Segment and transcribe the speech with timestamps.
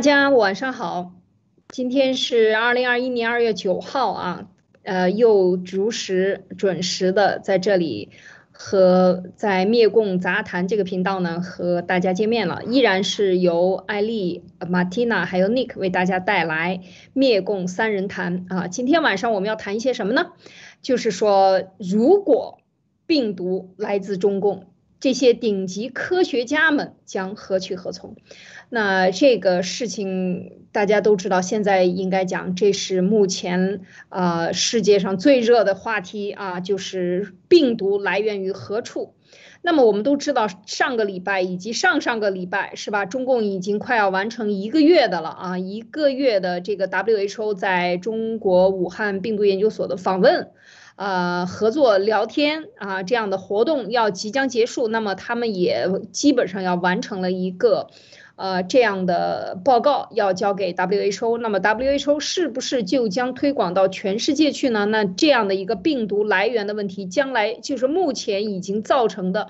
[0.00, 1.12] 大家晚上好，
[1.68, 4.48] 今天是二零二一年二月九号啊，
[4.82, 8.08] 呃，又如实准时的在这里
[8.50, 16.80] 和在灭共杂谈这个频道呢和大家见面了，依然是由艾丽、马蒂娜还有 Nick 为大家带来
[17.12, 18.68] 灭共三人谈啊。
[18.68, 20.28] 今天晚上我们要谈一些什么呢？
[20.80, 22.60] 就是说，如果
[23.06, 24.64] 病毒来自中共。
[25.02, 28.16] 这些顶级科学家们将何去何从？
[28.70, 39.14] 那这个事情大家都知道，现在应该讲这是目前啊世界上最热的话题啊，就是病毒来源于何处。
[39.62, 43.04] 那么我们都知道，上个礼拜以及上上个礼拜是吧？
[43.04, 50.48] 中共已经快要完成一个月的了啊，一个月的这个 WHO 在中国武汉病毒研究所的访问。
[50.96, 57.88] 呃，合作聊天啊，这样的活动要即将结束，那么他们也基本上要完成了一个，
[58.40, 64.86] 呃，这样的报告要交给 WHO，那么 WHO 是不是就将推广到全世界去呢？
[64.86, 69.48] 那这样的一个病毒来源的问题，将来就是目前已经造成的。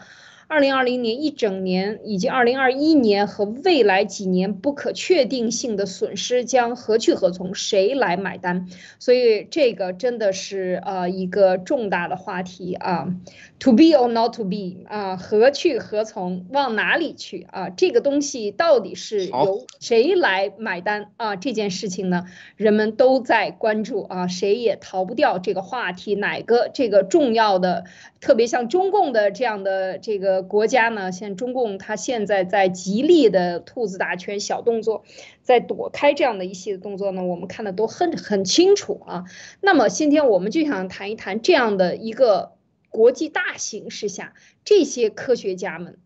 [0.48, 7.54] 二零二零年一整年以及二零二一年和未来几年不可确定性的损失将何去何从？
[7.54, 8.66] 谁来买单？
[8.98, 13.14] 所以这个真的是呃一个重大的话题啊
[13.61, 16.47] ，to be or not to be 啊，何去何从？
[16.50, 17.70] 往哪里去啊？
[17.70, 21.36] 这个东西到底是由谁来买单啊？
[21.36, 22.25] 这件事情呢，
[22.56, 26.16] 人们都在关注啊，谁也逃不掉这个话题。
[26.16, 27.84] 哪个这个重要的，
[28.20, 30.41] 特别像中共的这样的这个。
[30.42, 35.05] 国家呢，现中共它现在在极力的兔子打圈小动作，
[35.42, 39.25] 在躲开这样的一系列动作呢，我们看的都很很清楚啊。
[39.61, 42.53] 那么今天我们就想谈一谈这样的一个
[42.91, 45.98] 国际大形势下，这些科学家们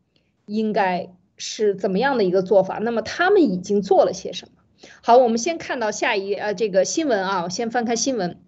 [0.47, 2.79] 应该是怎么样的一个做法？
[2.79, 4.63] 那么他们已经做了些什么？
[5.01, 8.39] 好，我们先看到下一页呃这个新闻啊，我先翻开新闻。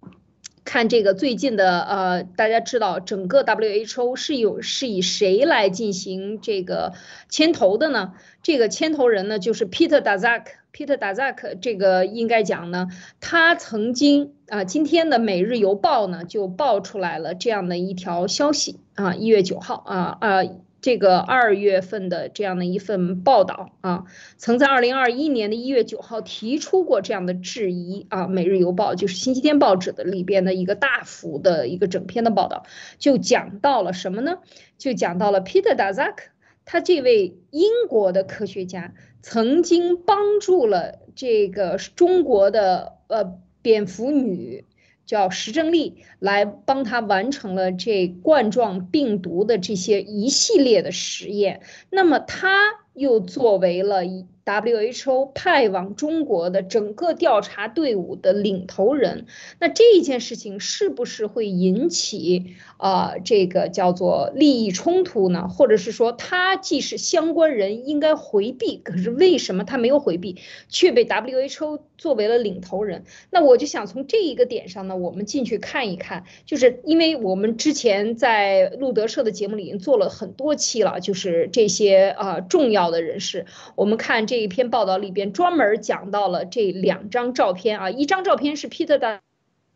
[0.64, 6.92] 看这个最近的呃，大家知道整个 WHO 是有是以谁来进行这个
[7.28, 8.14] 牵头的呢？
[8.42, 10.46] 这个牵头人呢就是 Peter Daszak。
[10.76, 12.88] Peter Dazak 这个应该讲呢，
[13.18, 20.42] 他曾经啊，今天的《每日邮报》呢就爆出来了这样的一条消息啊，一月九号啊啊。
[20.82, 24.04] 这个二月份的这样的一份报道啊，
[24.36, 32.66] 曾在二零二一年的一月九号提出过这样的质疑啊，《每日邮报》就是星期天报纸的里边的一个大幅的一个整篇的报道，
[32.98, 34.38] 就讲到了什么呢？
[34.78, 36.16] 就讲到了 Peter Dazak，
[36.64, 38.94] 他这位英国的科学家
[39.28, 44.64] 曾经帮助了这个中国的呃蝙蝠女。
[45.04, 51.60] 叫石正丽来帮她完成了这冠状病毒的这些一系列的实验，
[51.90, 54.26] 那么她又作为了一。
[54.46, 59.26] WHO 派往中国的整个调查队伍的领头人，
[59.58, 65.48] 那这一件事情是不是会引起啊这个叫做利益冲突呢？
[65.48, 70.36] 或者是说他既是相关人应该回避，可是为什么他没有回避，
[70.68, 73.02] 却被 WHO 作为了领头人？
[73.30, 84.35] 那我就想从这一个点上呢，我们进去看一看，就是因为我们之前在路德社的节目里已经做了很多期了，就是这些啊重要的人士，我们看这。
[84.36, 89.22] 这一篇报道里边专门讲到了这两张照片啊，一张照片是皮特的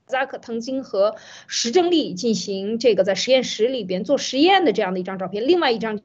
[0.06, 1.16] 扎克曾经和
[1.46, 6.02] 石正丽进行这个在实验室里边做实验的这样的一张照片，另外一张。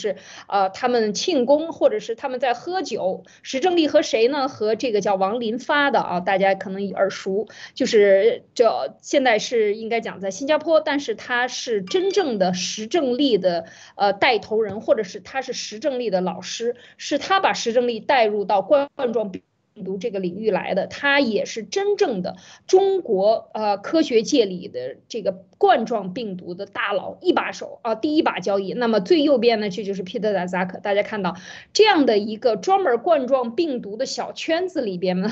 [0.00, 0.16] 是
[0.48, 3.24] 呃，他们庆功，或者是他们在喝酒。
[3.42, 4.48] 石正丽和谁呢？
[4.48, 7.46] 和这个叫王林发的啊，大家可能耳熟。
[7.74, 19.42] 就是这现在是应该讲在新加坡，但是他是真正的石正丽的呃带头人，或者是他是石正丽的老师，是他把石正丽带入到冠状病。
[19.72, 22.36] 病毒这个领域来的，他也是真正的
[22.66, 28.72] 中国呃科学界里的这个冠状病毒的大佬一把手啊，第一把交椅。
[28.72, 30.80] 那么最右边呢，这就是 Peter Daszak。
[30.80, 31.36] 大家看到
[31.72, 35.30] 这样的一个专门冠状病毒的小圈子里边呢，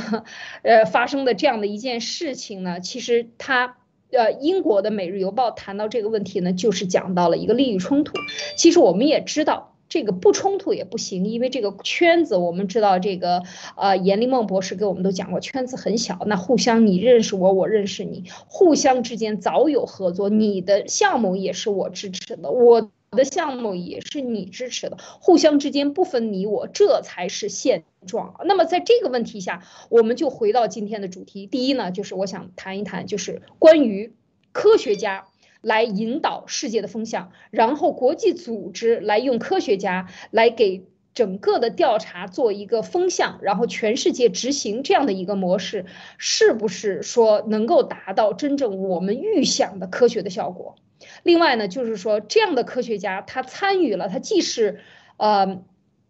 [0.63, 3.77] 呃发生的这样的一件事情呢，其实他
[4.13, 8.15] 呃英国的《每日邮报》谈到这个问题呢，就是讲到了一个利益冲突。
[8.57, 9.75] 其实我们也知道。
[9.89, 13.43] 这个不冲突也不行，因为这个圈子，我们知道这个，
[13.77, 28.35] 呃，严立梦博士给我们都讲过，圈子很小，那互相你认识我，我认识你，互相之间早有合作，你的项目也是我支持的，我的项目也是你支持的，互相之间不分你我，这才是现状。
[28.45, 34.13] 那么在这个问题下，我们就回到今天的主题，第一呢，就是我想谈一谈，就是关于
[34.53, 35.25] 科学家。
[35.61, 50.77] 来引导世界的风向，然后国际组织来用科学家来给整个的调查做一个风向，然后全世界执行这样的一个模式，是不是说能够达到真正我们预想的科学的效果？
[51.23, 54.81] 另外呢，就是说这样的科学家他参与了，他既是
[55.17, 55.63] 呃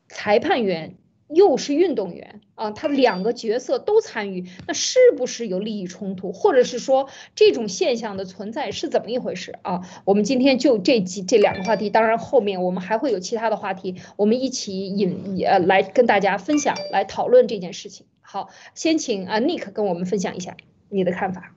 [0.09, 0.97] 裁判员。
[1.29, 9.83] 又是运动员啊，他两个角色都参与，那是不是有利益冲突，或者是说这种现象的存在是怎么一回事啊？
[10.05, 18.07] 我们今天就这几这两个话题，当然后面我们还会有其他的话题，我们一起引呃来跟大家分享，来讨论这件事情。
[18.21, 20.57] 好，先请啊 Nick 跟我们分享一下
[20.89, 21.55] 你的看法。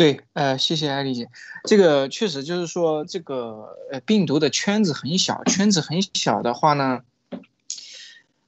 [0.00, 1.28] 对，呃，谢谢艾丽姐，
[1.64, 7.02] 这个确实就是说，这个呃病毒的圈子很小，圈子很小的话呢，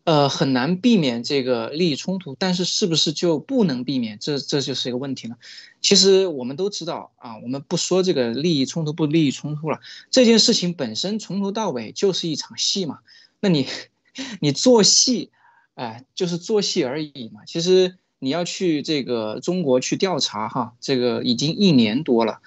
[0.04, 2.34] 呃，很难避免这个利益冲突。
[2.38, 4.18] 但是是不是就不能避免？
[4.18, 5.36] 这这就是一个问题了。
[5.82, 9.78] 其实我们都知道啊，我们不说这个利益冲突不利益冲突了，
[10.10, 13.00] 这件事情本身从头到尾就是一场戏嘛。
[13.40, 13.68] 那你
[14.40, 15.30] 你做戏，
[15.74, 17.44] 哎，就是做戏而已嘛。
[17.44, 17.98] 其实。
[18.24, 22.38] 你要去这个中国去调查哈，这个已经一年多了，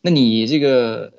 [0.00, 1.12] 那你这个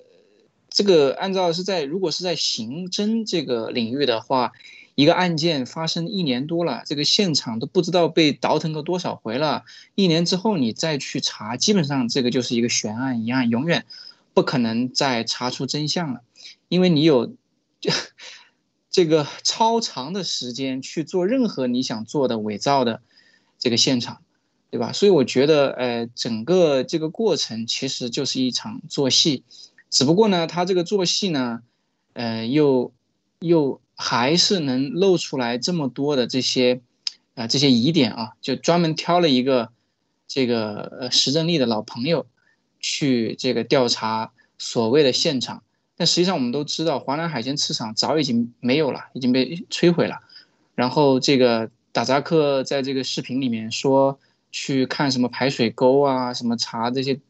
[0.69, 4.53] 这个按照是在如果是在刑侦这个领域的话，
[4.95, 9.65] 一个案件发生一年多了，这个现场都不知道被倒腾过多少回了，
[9.95, 13.85] 一年之后你再去查，基本上这个就是一个悬案一样，永远
[14.33, 16.21] 不可能再查出真相了，
[16.69, 17.35] 因为你有
[18.89, 23.01] 这个超长的时间去做任何你想做的伪造的。
[23.65, 24.21] 这个现场，
[24.69, 24.93] 对吧？
[24.93, 29.43] 所以我觉得，呃，整个这个过程其实就是一场做戏，
[29.89, 31.61] 只不过呢，他这个做戏呢，
[32.13, 32.93] 呃，又
[33.39, 36.79] 又还是能露出来这么多的这些，
[37.33, 39.71] 啊，这些疑点啊，就专门挑了一个
[40.27, 42.27] 这个呃石正丽的老朋友
[42.79, 45.63] 去这个调查所谓的现场，
[45.97, 50.19] 但实际上我们都知道，华南海鲜市场早已经没有了，已经被摧毁了，
[50.75, 51.71] 然后这个。
[51.95, 54.19] 打扎克在这个视频里面说
[54.51, 57.21] 去看什么排水沟啊，什么查这些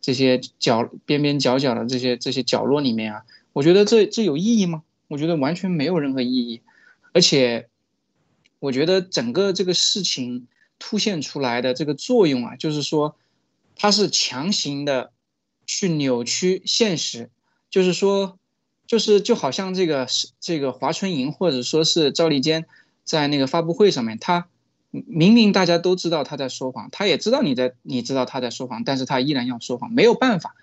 [0.00, 4.82] 这些角边边角角的这些这些角落里面啊，我觉得这这有意义吗？
[5.08, 6.62] 我觉得完全没有任何意义，
[7.12, 7.68] 而且
[8.60, 10.48] 我觉得整个这个事情
[10.78, 13.16] 凸显出来的这个作用啊，就是说
[13.76, 15.12] 它是强行的
[15.66, 17.28] 去扭曲现实，
[17.68, 18.38] 就是说
[18.86, 22.64] 就是就好像这个是这个华春莹或者说是赵立坚。
[23.04, 24.48] 在那个发布会上面，他
[24.90, 30.54] 明明大家都知道他在说谎，他也知道你在，你知道他在说谎，但是他依然要说谎，没有办法，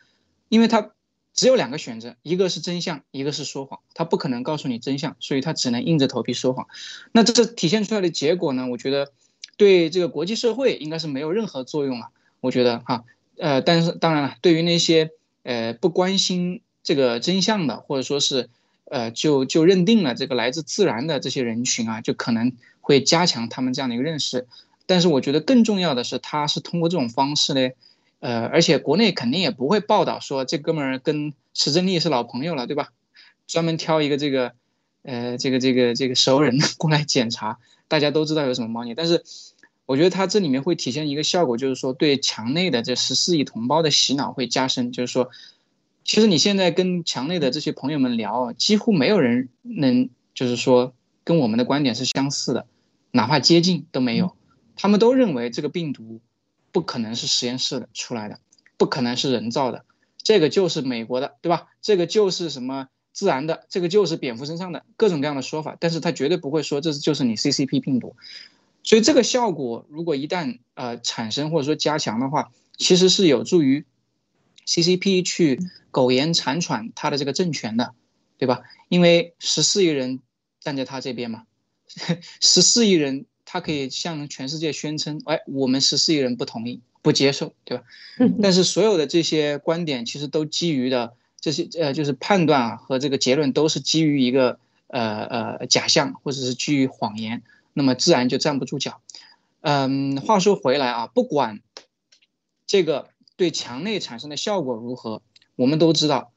[0.50, 0.92] 因为他
[1.34, 6.68] 只有两个选择，一个是真相，一个是说谎，他不可能告诉你真相，所以他只能硬着头皮说谎。
[7.12, 8.68] 那这体现出来的结果呢？
[8.70, 9.12] 我觉得
[9.58, 12.08] 对这个国际社会应该是没有任何作用了。
[12.40, 13.04] 我觉得哈，
[13.38, 15.12] 呃，但是当然了，对于那些
[15.44, 18.50] 呃不关心这个真相的，或者说是。
[18.92, 22.52] 呃，就就认定了这个来自自然的这些人群啊，就可能
[22.82, 24.48] 会加强他们这样的一个认识。
[24.86, 27.70] 但是我觉得更重要的是，他是通过这种方式呢，
[28.20, 32.90] 呃，而且国内肯定也不会报道说这哥们儿跟石正丽是老朋友了，对吧？
[33.48, 34.52] 专门挑一个这个，
[35.04, 38.94] 呃，这个这个这个熟人 过来检查，大家都知道有什么猫腻。
[38.94, 39.24] 但是
[39.86, 45.30] 我觉得他这里面会体现一个效果，就是说对墙内的这十四亿同胞的洗脑会加深，就是说。
[46.04, 50.94] 其实你现在跟墙内的这些朋友们聊，几乎没有人能就是说
[51.24, 52.66] 跟我们的观点是相似的，
[53.12, 54.36] 哪怕接近都没有。
[54.76, 56.20] 他们都认为这个病毒
[56.72, 58.40] 不可能是实验室的出来的，
[58.78, 59.86] 不可能是人造的，
[60.18, 61.68] 这个就是美国的，对吧？
[61.82, 65.78] 这个就是什么自然的，这个就是蝙蝠身上的各种各样的说法。
[65.80, 68.16] 但是他绝对不会说这是就是你 CCP 病毒。
[68.84, 73.86] 所以这个效果如果一旦呃产生或者说加强的话，其实是有助于。
[74.66, 75.60] CCP 去
[75.92, 77.94] 苟延残喘他的这个政权的，
[78.38, 78.62] 对吧？
[78.90, 80.20] 因为十四亿人
[80.60, 81.44] 站在他这边嘛，
[82.42, 87.84] 十四亿人他可以向全世界宣称，哎，我们十四亿人不同意、不接受，对吧？
[88.42, 99.02] 但是所有的这些观点其实都基于的这些呃，就是判断啊和这个结论都是基于一个呃呃假象或者是基于谎言，那么自然就站不住脚。
[99.62, 101.62] 嗯，话说回来啊，不管
[102.66, 103.11] 这个。
[103.42, 105.24] 对墙内产生的效果如何？
[105.56, 106.32] 我们都知道，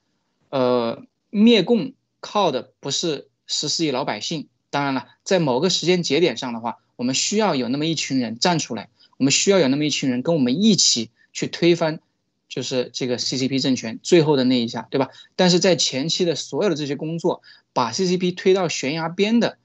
[0.49, 4.49] 呃，灭共靠的不是十四亿老百姓。
[4.71, 12.01] 当然了，在某个时间节点上的话，我们需要有那么一群人站出来，我们需要有那么一群人跟我们一起去推翻，
[12.49, 15.11] 就是这个 CCP 政权最后的那一下，对吧？
[15.37, 17.43] 但是在前期的所有的这些工作，
[17.75, 19.59] 把 CCP 推到悬崖边的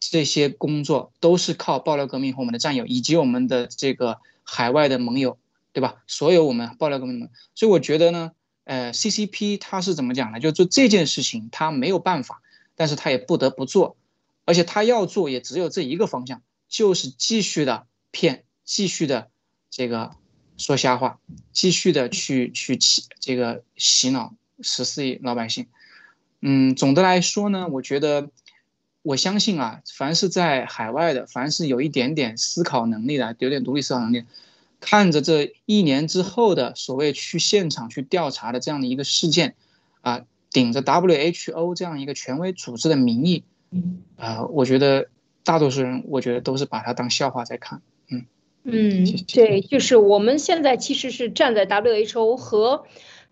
[0.00, 5.36] 这些工作，都是靠爆料革命和我们的战友以及我们的这个海外的盟友。
[5.76, 6.02] 对吧？
[6.06, 8.32] 所有我们爆料革命们，所以我觉得呢，
[8.64, 10.40] 呃，CCP 他是怎么讲呢？
[10.40, 12.40] 就做这件事情，他没有办法，
[12.76, 13.98] 但是他也不得不做，
[14.46, 19.28] 而且他要做也只有这一个方向，就是继续的骗，继续的
[19.68, 20.12] 这个
[20.56, 21.20] 说瞎话，
[21.52, 25.66] 继续的去去洗这个洗脑十四亿老百姓。
[26.40, 28.30] 嗯，总的来说呢，我觉得
[29.02, 34.24] 我相信啊，凡是在海外的，凡是有一点点思考能力的，有点独立思考能力，
[34.86, 39.54] 看着这一年之后的所谓去现场去调查的这样的一个事件，
[40.00, 40.22] 啊。
[40.52, 43.44] 顶着 WHO 这样一个权威组织的名义，
[44.16, 45.08] 啊，我觉得
[45.44, 48.24] 大多数人，我觉得都是把它当笑话在看，嗯
[48.62, 52.86] 嗯，对，就是我们现在其实是站在 WHO 和。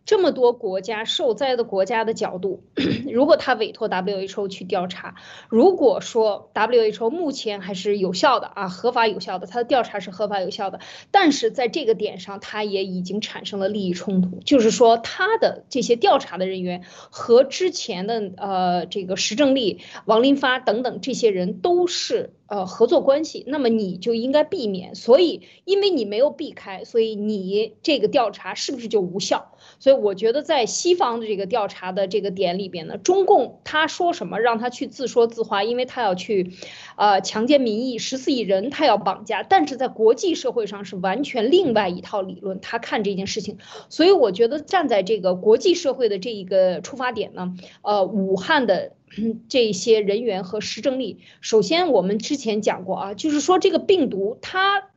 [0.06, 2.62] 这么多国家受灾的国家的角度，
[3.10, 5.14] 如果他委托 WHO 去调查，
[5.48, 10.80] 如果说 WHO 目前还是有效的啊，合法有效的，他的调查是合法有效的，
[11.10, 22.34] 但是在这个点上，他也已经产生了利益冲突，就是说他的这些调查的人员和之前的呃这个石正丽、王林发等等这些人都是。
[22.46, 24.94] 呃，合作关系，那么你就应该避免。
[24.94, 29.53] 所以，因为你没有避开，所以你这个调查是不是就无效？
[29.78, 36.52] 所以，我觉得在西方的这个调查的这个点里边呢，中共他说什么，让他去自说自话，因为他要去，
[36.96, 43.58] 呃，强奸民意，十四亿人他要绑架，但是在国际社会上是完全另外一套理论，他看这件事情。
[43.88, 48.92] 所以，我觉得站在这个国际社会的这一个出发点呢，呃，武汉的。
[49.48, 54.88] 这些人员和实证力，首先我们之前讲过啊，就是说这个病毒它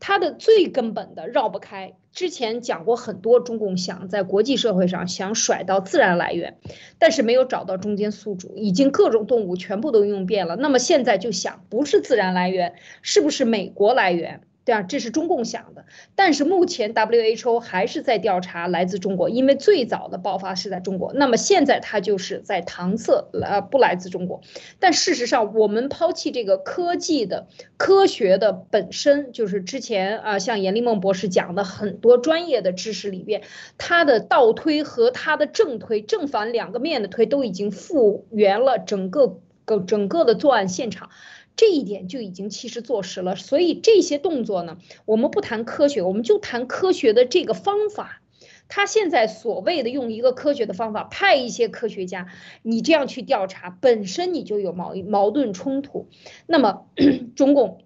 [0.00, 1.94] 它的最根本的绕不开。
[2.16, 6.56] 之前讲过很多，中共想在国际社会上想甩到自然来源，
[6.98, 10.56] 但是没有找到中间宿主，已经各种动物全部都用遍了。
[10.56, 14.40] 那么现在就想，不是自然来源，是不是美国来源？
[14.66, 15.84] 对啊，这是中共想的，
[16.16, 21.12] 但是目前 WHO 还是在调查来自中国，因为最早的爆发是在中国。
[21.12, 24.40] 那么现在它就是在搪塞，呃，不来自中国。
[24.80, 27.46] 但事实上，我们抛弃这个科技的
[27.76, 33.42] 科学的本身，就是之前啊，像严立梦博士讲的很多专业的知识里边，
[33.78, 41.10] 它的倒推和它的正推，正反两个面的推，都已经复原了整个个整个的作案现场。
[41.56, 48.20] 这一点就已经其实坐实了，所以这些动作呢，我们不谈科学，我们就谈科学的这个方法。
[48.68, 52.26] 他现在所谓的用一个科学的方法，派一些科学家，
[52.62, 56.08] 你这样去调查，本身你就有矛矛盾冲突。
[56.46, 56.86] 那么
[57.36, 57.78] 中共，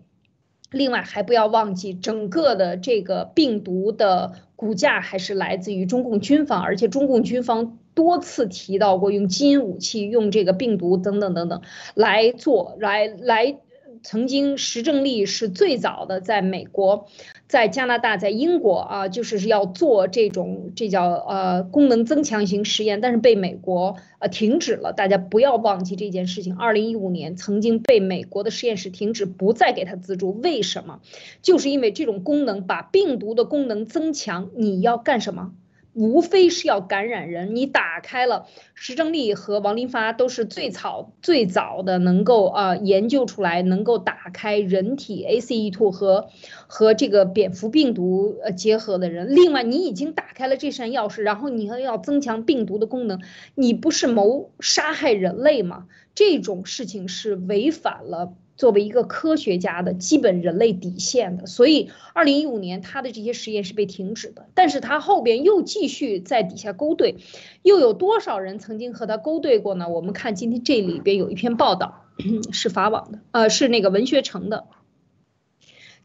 [0.70, 7.78] 另外还不要忘记，整个的这个病毒的骨架还是来自于中共军方，而且中共军方。
[8.00, 11.60] 多次提到过用基因武器、用这个病毒等等等等
[11.92, 13.58] 来做，来来，
[14.02, 17.08] 曾经石正丽是最早的在美国、
[17.46, 24.94] 在加拿大、在英国啊，就是要做这种这叫呃功能增强型实验，但是被美国呃停止了。
[24.94, 30.32] 大家不要忘记这件事情，二零一五年曾经被美国的实验室停止，不再给他资助。
[30.40, 31.00] 为什么？
[31.42, 35.52] 就是因为这种功能把病毒的功能增强，你要干什么？
[36.00, 46.30] 无非是要感染人，你打开了石正丽和王林发都是最早最早的能够啊研究出来能够打开人体 ACE2 和
[46.66, 49.34] 和这个蝙蝠病毒呃结合的人。
[49.34, 53.20] 另外，你已经打开了这扇钥匙，然后你还要增强病毒的功能，
[53.54, 55.86] 你不是谋杀害人类吗？
[56.14, 58.32] 这种事情是违反了。
[58.60, 67.16] 作为一个科学家的基本人类底线的，所以二零一五年他的这些实验是被停止的，但是他后边又继续在底下勾兑，
[67.62, 69.88] 又有多少人曾经和他勾兑过呢？
[69.88, 72.04] 我们看今天这里边有一篇报道，
[72.52, 74.66] 是法网的，呃，是那个文学城的，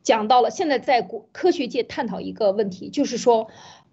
[0.02, 3.50] 讲到了现在在国科学界探讨一个问题，就是说，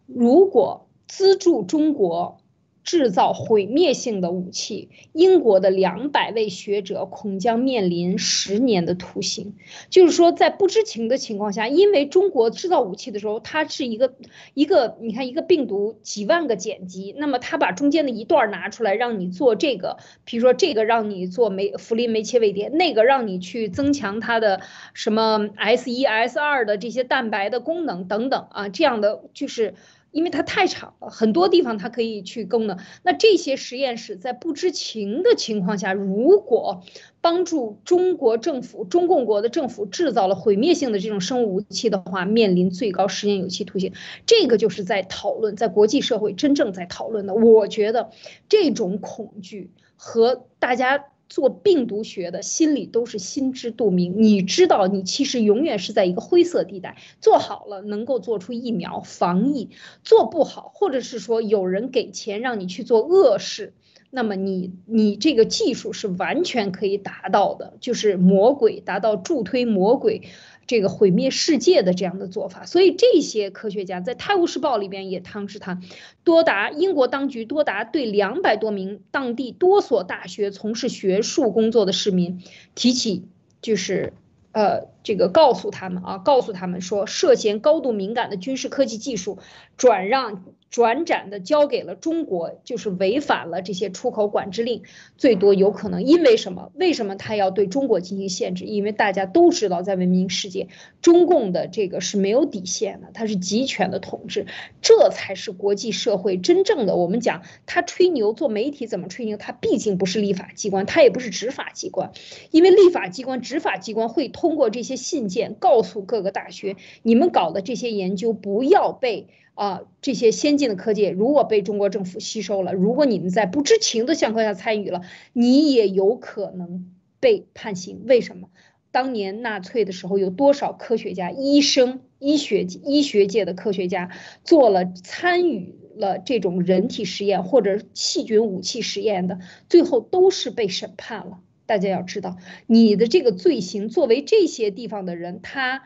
[0.06, 2.38] 如果资助中国。
[2.84, 9.54] 制造毁灭性的武器，英国的两百位学者恐将面临十年的徒刑。
[9.88, 14.14] 就是说，在不知情的情况下，因为中国制造武器的时候，它是一个
[14.54, 24.60] 一个，你看一个病毒几万个碱基，那么它把中间的一段拿出来让你做这个，比如说这个让你做酶福林酶切位点，那个让你去增强它的
[24.92, 29.74] 什么 S 一 S 二的这些蛋白的功能等等啊，这样的就是。
[30.12, 32.78] 因为它太长了，很多地方它可以去功能。
[33.02, 36.82] 那这些实验室在不知情的情况下，如果
[37.20, 43.92] 帮助中国政府、中共国的政府制造了毁灭性的这种生物武器的话，面临最高十年有期徒刑。
[44.26, 47.34] 这个就是在讨论，在国际社会真正在讨论的。
[47.34, 48.10] 我觉得
[48.48, 51.06] 这种恐惧和大家。
[51.32, 59.70] 做病毒学的心里都是心知肚明，你知道你其实永远是在一个灰色地带，做好了能够做出疫苗防疫，
[60.04, 63.72] 做不好，或者是说有人给钱让你去做恶事，
[64.10, 70.20] 那么你你这个技术是完全可以达到的，就是魔鬼达到助推魔鬼。
[70.66, 75.80] 这个毁灭世界的这样的做法，所以这些科学家在《泰晤士报》里边也探视他，
[76.24, 82.42] 多达英国当局多达对两百多名当地多所大学从事学术工作的市民
[82.74, 83.24] 提起，
[83.60, 84.12] 就是
[84.52, 89.38] 呃这个告诉他们啊，告诉他们说涉嫌高度敏感的军事科技技术
[89.76, 90.44] 转让。
[90.72, 94.82] 转展的交给了中国，就是违反了这些出口管制令，
[95.18, 96.72] 最多有可能因为什么？
[96.74, 98.64] 为什么他要对中国进行限制？
[98.64, 100.68] 因为大家都知道，在文明世界，
[101.02, 104.46] 中共的这个是没有底线的，它是集权的统治，
[104.80, 106.96] 这才是国际社会真正的。
[106.96, 109.36] 我们讲他吹牛，做媒体怎么吹牛？
[109.36, 112.12] 他毕竟不是立法机关，他也不是执法机关，
[112.50, 119.28] 因为立法机关、执法机关会通过这些信件告诉各个大学，你们搞的这些研究不要被。
[119.54, 125.02] 啊，这些先进的科技如果被中国政府吸收了，如果你们在不知情的情况下参与了，
[125.34, 126.90] 你也有可能
[127.20, 128.02] 被判刑。
[128.06, 128.48] 为什么？
[128.90, 134.10] 当年纳粹的时候，有多少科学家、医生、医学医学界的科学家
[134.42, 141.40] 做了参与了这种人体实验或者细菌武器实验的，最后都是被审判了。
[141.66, 145.82] 大家要知道，你的这个罪行，作为这些地方的人，他。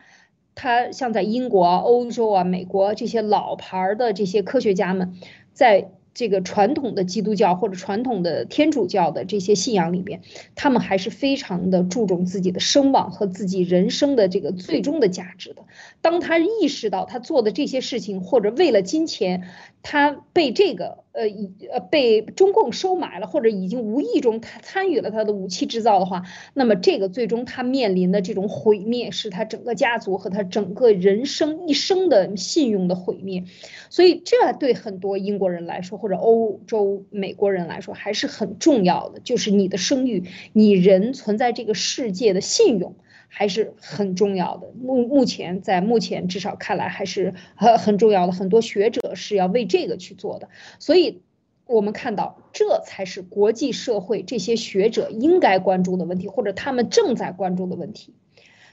[0.57, 5.13] 他像在英国、欧洲啊、美国这些老牌的这些科学家们，
[5.53, 5.91] 在。
[6.17, 10.21] 这个传统的基督教或者传统的天主教的这些信仰里边，
[10.55, 15.61] 他们还是非常的注重自己的声望和自己人生的这个最终的价值的。
[16.01, 19.43] 当他意识到他做的这些事情，或者为了金钱，
[19.89, 33.45] 他被这个呃以呃被中共收买了，或者已经无意中他参与了他的武器制造的话，那么这个最终他面临的这种毁灭，是他整个家族和他整个人生一生的信用的毁灭。
[33.89, 42.95] 所以这对很多英国人来说，或者欧洲美国人来说还是很重要的，就是你的声誉，你人存在这个世界的信用
[43.27, 44.71] 还是很重要的。
[44.79, 50.49] 目目前在目前至少看来还是很很重要的，很多学者是要为这个去做的。
[50.79, 51.21] 所以，
[51.65, 58.13] 我们看到这才是国际社会这些学者应该关注的问题，或者他们正在关注的问题。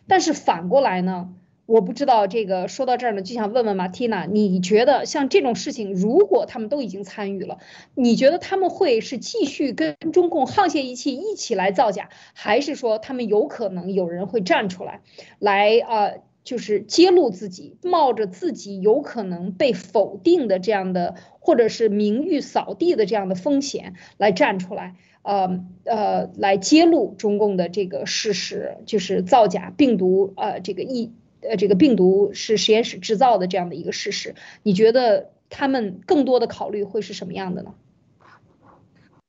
[0.07, 1.35] 但是反过来呢？
[1.67, 7.59] 我不知道这个说到这儿呢，就想问问马蒂娜，你觉得像这种事情，如果他们都已经参与了，
[7.95, 15.01] 你觉得他们会是继续跟中共沆瀣一气，一起来造假，还是说他们有可能有人会站出来，
[15.39, 16.11] 来啊，
[16.45, 31.11] 就是揭露自己，冒着自己有可能被否定的这样的，或者是名誉扫地的这样的风险来站出来，呃呃，来揭露中共的这个事实，就是造假病毒，呃，这个疫。
[31.47, 37.75] 呃，这个病毒是实验室制造的这样的一个事实，你觉得他们更多的考虑会是什么样的呢？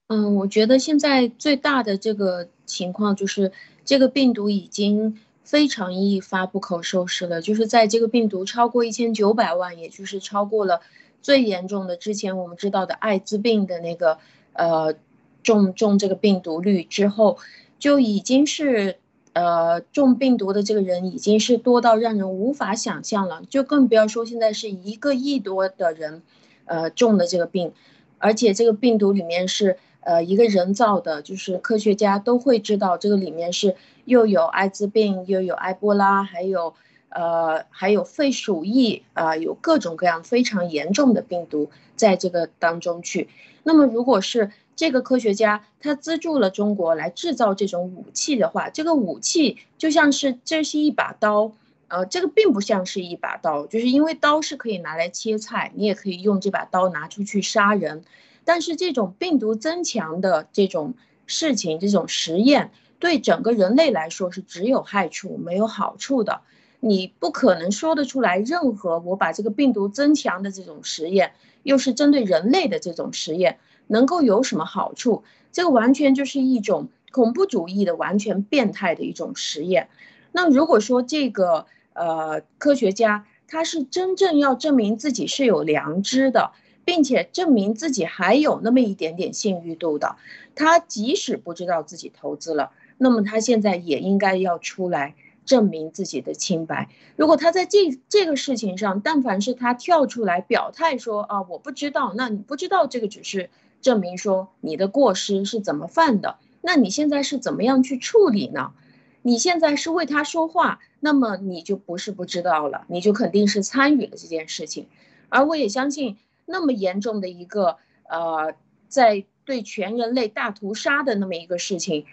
[0.08, 3.52] 嗯，我觉得现在最大的这个情况就是
[3.84, 7.42] 这个病毒已经非常一发、不可收拾了。
[7.42, 10.82] 就是在这个病毒超过一千九百万，也就是超过了
[11.22, 14.20] 最严重的之前我们知道的艾滋病的那个
[14.54, 14.96] 呃
[15.44, 17.40] 中中这个病毒率之后，
[17.78, 19.00] 就已经是。
[19.36, 26.22] 呃，中病毒的这个人已经是多到让人无法想象了，就更不要说现在是一个亿多的人，
[26.64, 27.74] 呃，中的这个病，
[28.18, 36.74] 而且这个病毒里面是呃一个人造的，就是科学家都会知道这个里面是又有艾滋病，又有埃博拉，还有
[37.16, 43.30] 呃还有肺鼠疫啊，有各种各样非常严重的病毒在这个当中去。
[43.64, 51.54] 那么如果是这个科学家他资助了中国来制造这种武器的话，这个武器就像是这是一把刀，
[51.88, 58.04] 呃，这个并不像是一把刀，就是因为刀是可以拿来切菜，你也可以用这把刀拿出去杀人，
[58.44, 60.94] 但是这种病毒增强的这种
[61.26, 66.42] 事情，这种实验对整个人类来说是只有害处没有好处的，
[66.80, 71.34] 你不可能说得出来任何我把这个病毒增强的这种实验，
[71.64, 73.58] 又是针对人类的这种实验。
[73.88, 75.24] 能够有什么好处？
[75.52, 79.90] 这个完全就是一种恐怖主义的完全变态的一种实验。
[80.32, 86.52] 那如果说这个呃科学家他是真正要证明自己是有良知的，
[86.84, 90.16] 并且证明自己还有那么一点点信誉度的，
[90.56, 95.14] 他即使不知道自己投资了，那么他现在也应该要出来。
[95.46, 96.90] 证明自己的清白。
[97.16, 103.50] 如果他在这这个事情上，但凡是他跳出来表态说啊，我不知道，那你不知道这个只是
[103.82, 108.74] 证明说你的过失是怎么犯的，那你现在是怎么样去处理呢？
[109.22, 114.88] 你现在是为他说话，那么你就不是不知道了，你就肯定是参与了这件事情。
[115.30, 117.78] 而我也相信，那么严重的一个
[118.08, 118.54] 呃，
[118.88, 122.06] 在对全人类大屠杀的那么一个事情，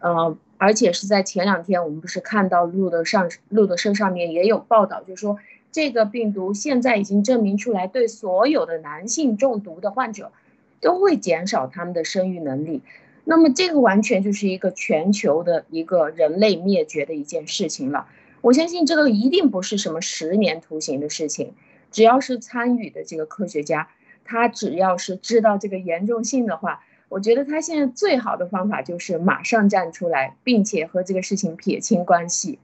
[0.00, 5.38] 呃，而且是在前两天，我们不是看到路德上路德社上面也有报道，就说
[5.72, 10.32] 这个病毒现在已经证明出来，对所有的男性中毒的患者
[10.80, 12.82] 都会减少他们的生育能力。
[13.24, 18.06] 那么这个完全就是一个全球的一个人类灭绝的一件事情了。
[18.40, 21.52] 我相信这个一定不是什么十年徒刑的事情，
[21.90, 23.88] 只要是参与的这个科学家，
[24.24, 32.58] 他只要是知道这个严重性的话，我觉得他现在最好的方法就是马上站出来，并且和这个事情撇清关系。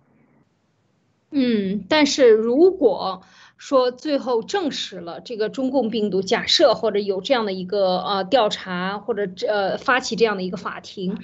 [1.31, 3.23] 嗯，但是如果。
[3.57, 11.17] 说最后证实了这个中共病毒，假设或者有这样的一个呃调查，或者呃发起这样的一个法庭，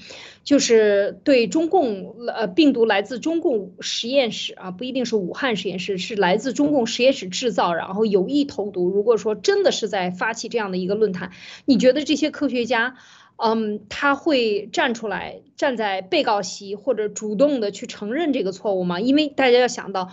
[0.44, 8.88] 就是对中共呃病毒来自中共实验室啊，不一定是武汉实验室，是来自中共实验室制造，然后有意投毒。
[8.88, 11.32] 如果说真的是在发起这样的一个论坛，
[11.66, 12.96] 你觉得这些科学家，
[13.36, 19.00] 嗯，他会站出来站在被告席，或者主动的去承认这个错误吗？
[19.00, 20.12] 因为大家要想到，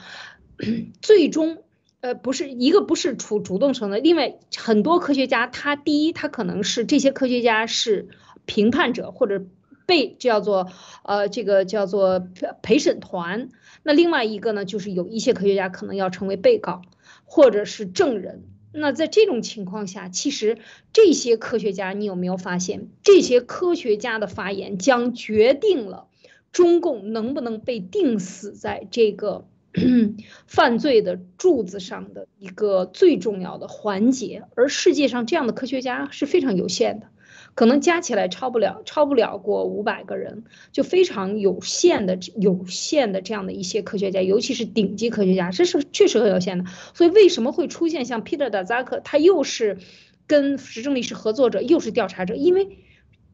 [1.02, 1.60] 最终。
[2.00, 8.10] 呃，不是一个不是主主动承认，另外很多科学家，他第一他可能是这些科学家是
[8.46, 9.44] 评判者或者
[9.88, 10.72] 被叫做
[11.04, 12.28] 呃这个叫做
[12.62, 13.50] 陪审团，
[13.82, 16.84] 那另外一个呢就是有一些科学家可能要成为被告
[17.26, 20.60] 或者是证人，那在这种情况下，其实
[20.94, 26.08] 这些科学家你有没有发现，这些科学家的发言将决定了
[26.52, 29.48] 中共能不能被定死在这个。
[30.48, 37.08] 犯罪的柱子上的一个最重要的环节，而世界上这样的科学家是非常有限的，
[37.54, 46.66] 可能加起来超不了，超不了过五百个人，就非常有限的、有限的这样的一些科学家，尤其是顶级科学家，这是确实很有限的。
[46.94, 49.78] 所以为什么会出现像 Peter 的扎克，他又是
[50.26, 52.80] 跟实证历史合作者，又是调查者，因为。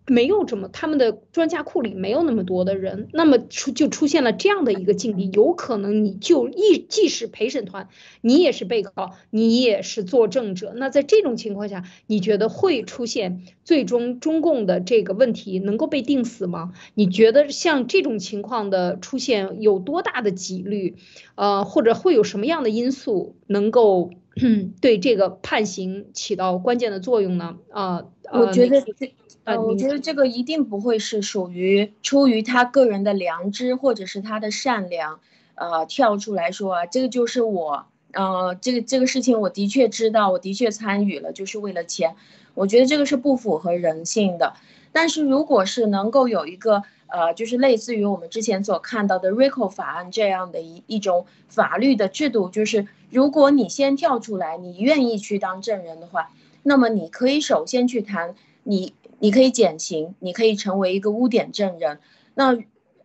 [0.08, 7.88] 没有这么，他们的专家库里没有那么多的人，那么出就出现了这样的一个境地，有可能你就一既是陪审团，
[8.22, 10.74] 你也是被告，你也是作证者。
[10.76, 16.74] 那在这种情况下，你觉得会出现最终中共的这个问题能够被定死吗？
[16.94, 20.96] 你觉得像这种情况的出现有多大的几率？
[21.36, 24.12] 呃，或者会有什么样的因素能够
[24.82, 27.58] 对这个判刑起到关键的作用呢？
[27.72, 29.14] 啊，我觉得这。
[29.46, 35.20] 呃，我觉得这个一定不会是属于出于他个人的良知或者是他的善良，
[35.56, 42.16] 呃，跳出来说啊，这个就是我，呃，这个这个事情我的确知道，我的确参与了，就是为了钱。
[42.54, 44.54] 我觉得这个是不符合人性的。
[44.94, 56.32] 但是如果是能够有一个，呃，就是类似于我们之前所看到的 RICO 法案这样的一一种法律的制度，就是如果你先跳出来，你愿意去当证人的话，
[56.64, 58.94] 那么你可以首先去谈你。
[59.20, 62.02] 你可以减刑，你可以成为一个污点证人，
[62.36, 62.58] 那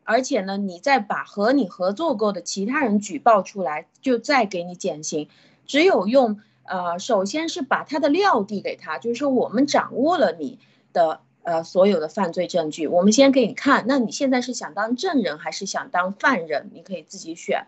[0.02, 5.28] 而且呢，你再把和你合作过的其他人举报出来，就再给你减刑。
[5.64, 10.58] 只有用呃，首先是把他的料递给他，就是说我们掌握了你
[10.92, 16.70] 的呃所有的犯罪证据，我们先给你看，那你现在是想当证人还是想当犯人？
[16.74, 17.66] 你可以自己选。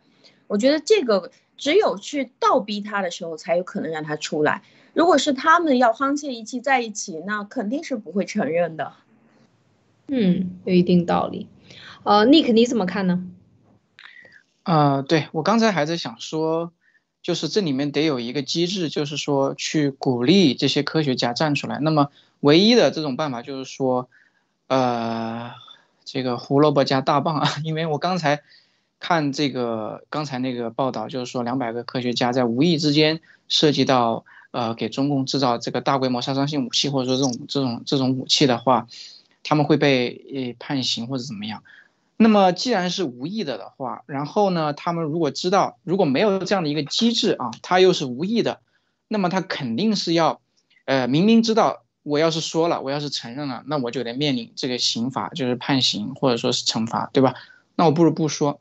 [0.49, 4.62] 我觉得这个只有去倒逼他的时候，才有可能让他出来。
[4.93, 8.93] 如果是他们要沆瀣一气在一起，那肯定是不会承认的。
[10.09, 11.49] 嗯，有一定道理。
[12.03, 13.25] 呃，Nick 你怎么看呢？
[14.64, 16.73] 呃，对我刚才还在想说，
[17.23, 21.79] 就是这里面得有一个机制，就是说去鼓励这些科学家站出来。
[21.81, 24.09] 那么唯一的这种办法就是说，
[24.66, 25.53] 呃，
[26.05, 28.42] 这个胡萝卜加大棒啊， 因为我刚才
[28.98, 34.24] 看这个刚才那个报道，就是说两百个科学家在无意之间涉及到。
[34.53, 38.88] 呃，给中共制造这个大规模杀伤性武器，或者说这种这种这种武器的话，
[39.44, 41.62] 他们会被呃判刑或者怎么样？
[42.16, 48.59] 那么既然是无意的的话，然后呢，他们如果知道如果没有这样的一个机制啊，他又是无意的，
[49.07, 50.40] 那么他肯定是要，
[50.85, 57.35] 呃，明明知道我要是说了，我要是承认了，那我就得面临这个刑罚，就是判刑或者说是惩罚，对吧？
[57.77, 58.61] 那我不如不说，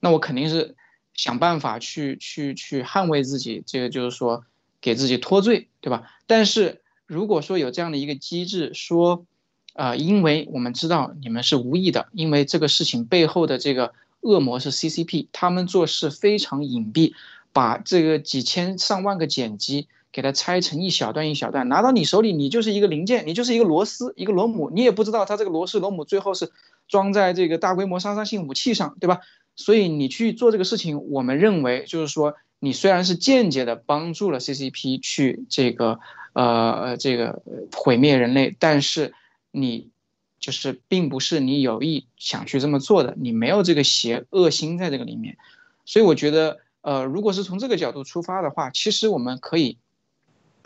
[0.00, 0.76] 那我肯定是
[1.14, 4.44] 想办法去去去捍卫自己，这个就是说。
[4.78, 6.12] 给自己脱罪，对吧？
[6.28, 9.26] 但是如果说有这样的一个机制，说，
[9.72, 17.14] 啊，因为我们知道你们是无意的，因为这个事情背后的这个恶魔是 CCP，他们做事非常隐蔽，
[17.52, 26.50] 把这个几千上万个剪辑给它拆成一小段一小段，拿到你手里，你就是一个零件，你就是一个螺丝，一个螺母，你也不知道它这个螺丝螺母最后是
[26.88, 29.20] 装在这个大规模杀伤性武器上，对吧？
[29.56, 35.98] 所以你去做这个事情，我们认为就是说，你虽然是间接的帮助了 CCP 去这个
[36.32, 37.42] 呃这个
[37.74, 39.12] 毁灭人类，但是
[39.50, 39.90] 你
[40.38, 45.36] 就是并不是你有意想去这么做的，你没有这个邪恶心在这个里面，
[45.84, 49.76] 所以我觉得呃，如果是从这个角度出发的话，其实我们可以。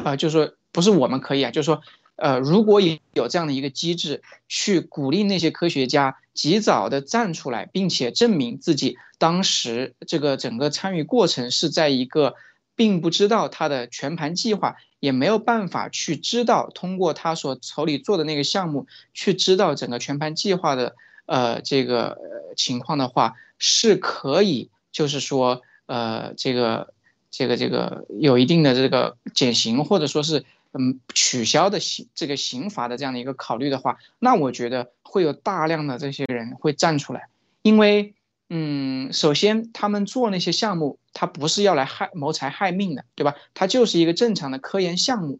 [0.05, 1.83] 啊，就是说，不是我们可以啊，就是说，
[2.17, 12.35] 呃，如果有有这样的一个机制，去鼓励那些科学家及早的站出来，并且证明自己当时这个整个参与过程是在一个
[12.77, 20.95] 并不知道他的全盘计划，也没有办法去知道通过他所手里做的那个项目去知道整个全盘计划的
[21.27, 22.19] 呃这个
[22.57, 26.95] 情况的话，是可以，就是说，呃，这个。
[27.31, 37.29] 这个这个有一定的这个减刑或者说是嗯取消的刑这个刑罚的这样的一个考虑的话，那我觉得会有大量的这些人会站出来，
[37.63, 38.15] 因为
[38.49, 43.37] 嗯，首先他们做那些项目，他不是要来害谋财害命的，对吧？
[43.55, 45.39] 他就是一个正常的科研项目，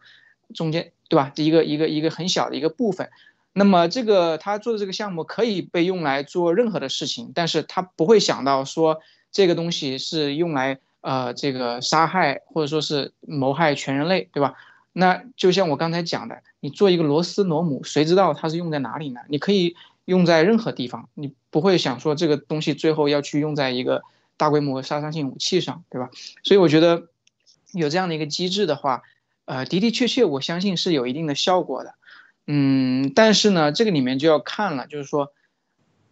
[0.55, 1.33] 中间对吧？
[1.35, 3.11] 一个一个一个很小的一个部分，
[3.53, 9.01] 那么这个他做的这个项目可以被用来做任何的事情，但是他不会想到说
[9.33, 10.79] 这个东西是用来。
[11.03, 14.55] 呃，这个杀害或者说是谋害全人类，对吧？
[14.93, 19.21] 那就像我刚才讲的，你做一个螺丝螺母，谁知道它是用在哪里呢？
[19.29, 24.03] 你可以用在任何地方，你不会想说这个东西最后要去用在一个
[24.37, 26.11] 大规模杀伤性武器上，对吧？
[26.43, 27.09] 所以我觉得
[27.73, 29.03] 有这样的一个机制的话，
[29.45, 31.95] 呃，的的确确，我相信是有一定的效果的。
[32.47, 35.33] 嗯，但是呢，这个里面就要看了，就是说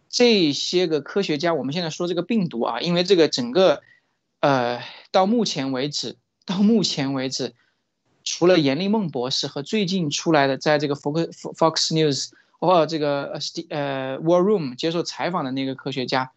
[0.07, 3.83] 这些个科学家，我们现在说这个病毒啊，因为这个整个。
[4.39, 7.53] 呃，到目前为止，到目前为止，
[8.23, 16.31] 除了严立梦博士和最近出来的在这个 Fox Fox News 或这个呃 War Room 接受采访的那个科学家，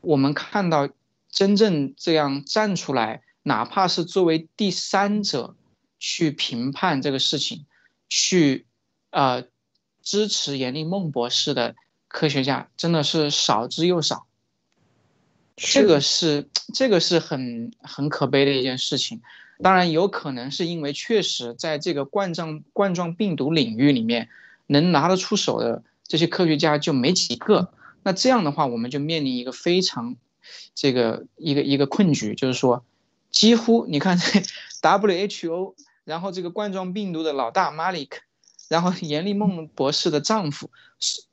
[0.00, 0.88] 我们看到
[1.30, 5.54] 真正这样站出来，哪怕是作为第三者
[5.98, 7.64] 去评判这个事情，
[8.08, 8.66] 去
[9.10, 9.44] 呃
[10.02, 11.74] 支持严立梦博士的
[12.08, 14.26] 科学家，真的是少之又少。
[15.56, 19.20] 这个是这个是很很可悲的一件事情，
[19.62, 24.28] 当然有可能是因为确实在这个冠状冠状病毒领域里面，
[24.66, 27.72] 能拿得出手的这些科学家就没几个。
[28.02, 30.16] 那这样的话，我们就面临一个非常
[30.74, 32.84] 这个一个一个困局，就是说，
[33.30, 34.18] 几乎你看
[34.80, 38.12] WHO，然后这个冠状病毒的老大 Malik，
[38.68, 41.24] 然后严立梦博士的丈夫，所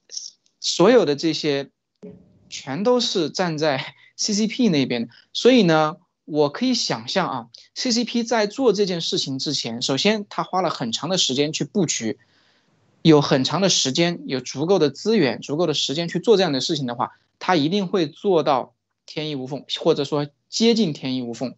[0.60, 1.70] 所有的这些
[2.50, 3.96] 全都是站在。
[4.18, 12.18] CCP 那边，所以呢，我可以想象啊，CCP 在做这件事情之前，首先他花了很长的时间去布局，
[13.04, 18.74] 有很长的时间，有足够的资源，足够的时间去做这样的事情的话，他一定会做到
[19.06, 21.56] 天衣无缝，或者说接近天衣无缝。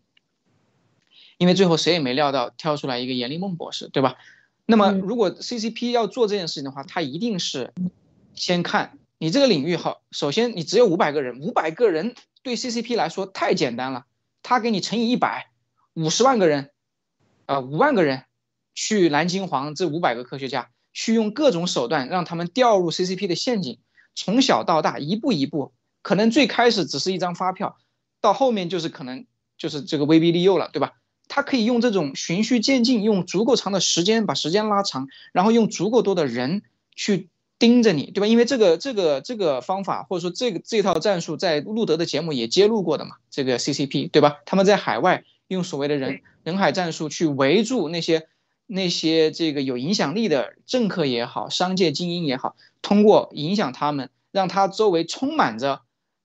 [1.38, 4.18] 因为最后谁也没料到跳出来一个严立梦博士，对吧？
[4.66, 7.74] 那么如果 CCP 要做这件事情的话，他一定是
[8.36, 12.14] 先看你这个领域好，首先你只有五百个人，五百个人。
[12.42, 14.06] 对 CCP 来说太简单了，
[14.42, 15.50] 他给你乘以一百，
[15.94, 16.72] 五十万个人，
[17.46, 18.24] 呃，五万个人，
[18.74, 23.80] 去蓝金黄这五百个科学家，去用各种手段让他们掉入 CCP 的陷阱，
[24.16, 27.78] 从小到大一步一步，可能最开始只是一张发票，
[28.22, 29.26] 到后面就是可能
[29.58, 30.94] 就是这个威逼利诱了，对吧？
[31.28, 36.64] 他可以用这种循序渐进，用足够长的时间把时间拉长，然后用足够多的人
[36.96, 37.30] 去。
[37.60, 38.28] 盯着你，对吧？
[38.28, 43.18] 因为这个这个这个方法，或者说这个这套战术，在路德的节目也揭露过的嘛。
[43.30, 44.38] 这个 CCP，对吧？
[44.46, 48.28] 他们在海外用所谓的人人海战术去围住那些
[48.66, 55.82] 那些这个有影响力的政客也好，商界精英也好，通过影响他们，让他周围充满着、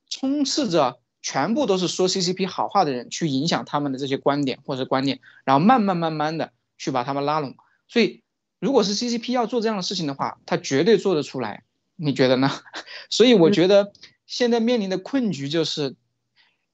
[0.08, 7.56] 充斥着全部都是说 CCP 好话的人，去影响他们的这些观点或者观念，然后慢慢慢慢的去把他们拉拢。
[7.88, 8.23] 所以。
[8.60, 11.64] 如果是 CCP 要做这样的事情的话，他绝对做得出来，
[11.96, 12.50] 你觉得呢？
[13.10, 13.92] 所以我觉得
[14.26, 15.96] 现在面临的困局就是，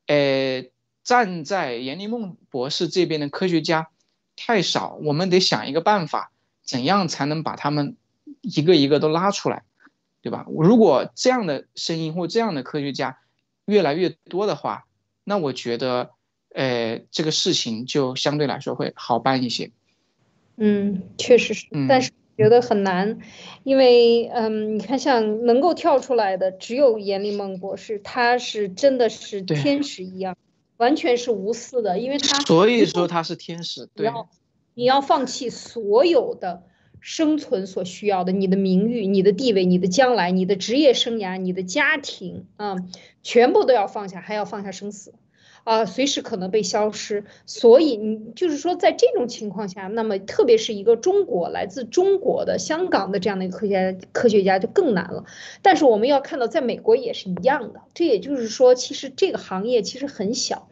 [0.06, 0.64] 呃，
[1.02, 3.88] 站在严立梦博士这边的科学家
[4.36, 6.32] 太少，我们得想一个办法，
[6.64, 7.96] 怎样才能把他们
[8.42, 9.64] 一个一个都拉出来，
[10.22, 10.46] 对吧？
[10.48, 13.18] 如果这样的声音或这样的科学家
[13.64, 14.86] 越来越多的话，
[15.24, 16.10] 那我觉得，
[16.54, 19.72] 呃，这个事情就相对来说会好办一些。
[20.62, 23.18] 嗯，确实是，但是觉得很难，
[23.64, 30.36] 因为嗯，你看像能够跳出来的只有严立梦博士，他是真的是天使一样，
[30.76, 34.10] 完全是无私的，因为他所以说他是天使，对，
[34.74, 36.62] 你要放弃所有的
[37.00, 42.76] 生存所需要的，你的名誉、你的地位、你的将来、你的职业生涯、你的家庭啊，
[43.22, 45.14] 全部都要放下，还要放下生死。
[45.64, 55.24] 啊，随时可能被消失，所以你就是说，在这种情况下，那么特别是一个中国来自中国的香港的这样的一个科学家，科学家就更难了。
[55.62, 57.82] 但是我们要看到，在美国也是一样的。
[57.94, 60.68] 这也就是说，其实这个行业其实很小。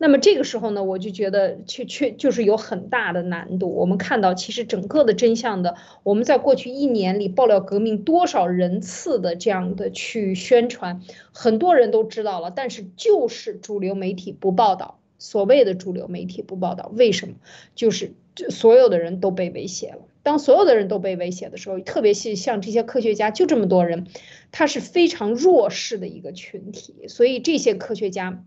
[0.00, 3.68] 那么这个时候呢，我就觉得确确就是有很大的难度。
[3.74, 15.00] 我们看到，其实整个的真相的，我们在过去一年里爆料革命多少人次的这样的去宣传，很多人都知道了，但是就是主流媒体不报道。
[15.18, 17.34] 所谓的主流媒体不报道，为什么？
[17.74, 18.12] 就是
[18.50, 19.98] 所有的人都被威胁了。
[20.22, 24.06] 当所有的人都被威胁的时候，特别是像这些科学家，就这么多人，
[24.52, 28.44] 他是非常弱势的一个群体，所以这些科学家。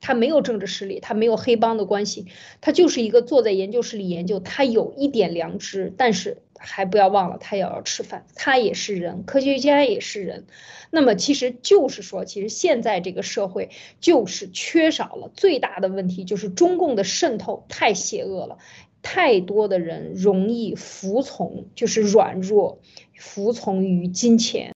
[0.00, 2.26] 他没有政治势力，他没有黑帮的关系，
[2.60, 4.38] 他就是一个坐在研究室里研究。
[4.38, 10.46] 他有一点良知，但是还不要忘了，他也要吃饭，他也是人，科学家也是人。
[10.90, 18.58] 那么其实就是说，其实现在这个社会就是缺少了最大的问题，就是中共的渗透太邪恶了，
[19.02, 22.78] 太多的人容易服从，就是软弱，
[23.16, 24.72] 服从于金钱。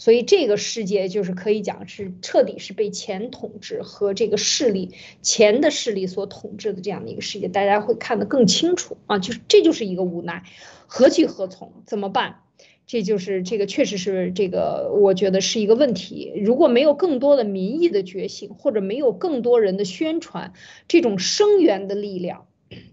[0.00, 10.42] 所以这个世界就是可以讲是彻底是被钱统治和这个势力钱的势力所统治的这样的一个世界，大家会看得更清楚啊，就是这就是一个无奈，
[10.86, 11.82] 何去何从？
[11.84, 12.36] 怎么办？
[12.86, 16.32] 这就是这个确实是这个，我觉得是一个问题。
[16.34, 20.54] 如果没有更多的民意的觉醒，或者没有更多人的宣传，
[20.88, 22.46] 这种声援的力量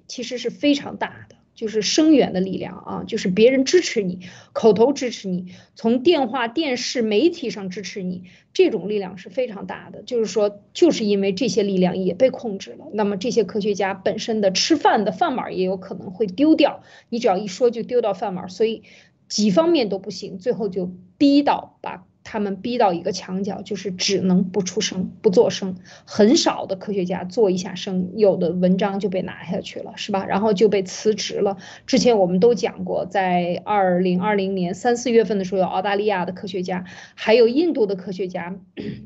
[0.10, 1.37] 其实是非常大的。
[1.58, 4.20] 就是声援的力量啊，就是别人支持你，
[4.54, 10.04] 口头支持你，从电话、电视、媒体上支持你，这种力量是非常大的。
[10.04, 16.84] 就是说，就是因为这些力量也被控制了，那么这些科学家本身的吃饭的饭碗也有可能会丢掉。
[17.10, 18.84] 你只要一说就丢到饭碗，所以
[19.28, 22.07] 几方面都不行，最后就逼到把。
[22.30, 30.26] 他们逼到一个墙角，就是只能不出声、不做声，很少的科学家做一下声，有的文章就被拿下去了，是吧？
[30.26, 31.56] 然后就被辞职了。
[31.86, 36.84] 之前我们都讲过，在二零二零年三四月份的时候，有澳大利亚的科学家，
[37.16, 38.58] 还有印度的科学家，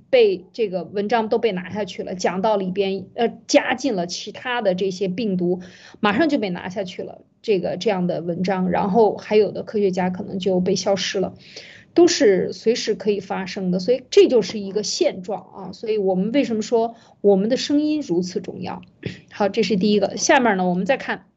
[0.09, 5.61] 被这个文章都被拿下去了，讲到里边呃加进了其他的这些病毒，
[5.99, 7.21] 马上就被拿下去了。
[7.43, 11.33] 这个这样的文章，然后还有的科学家可能就被消失了。
[11.93, 15.71] 都是随时可以发生的，所以这就是一个现状啊！
[15.73, 18.81] 所以我们为什么说我们的声音如此重要？
[19.31, 20.15] 好，这是第一个。
[20.15, 21.27] 下面呢，我们再看，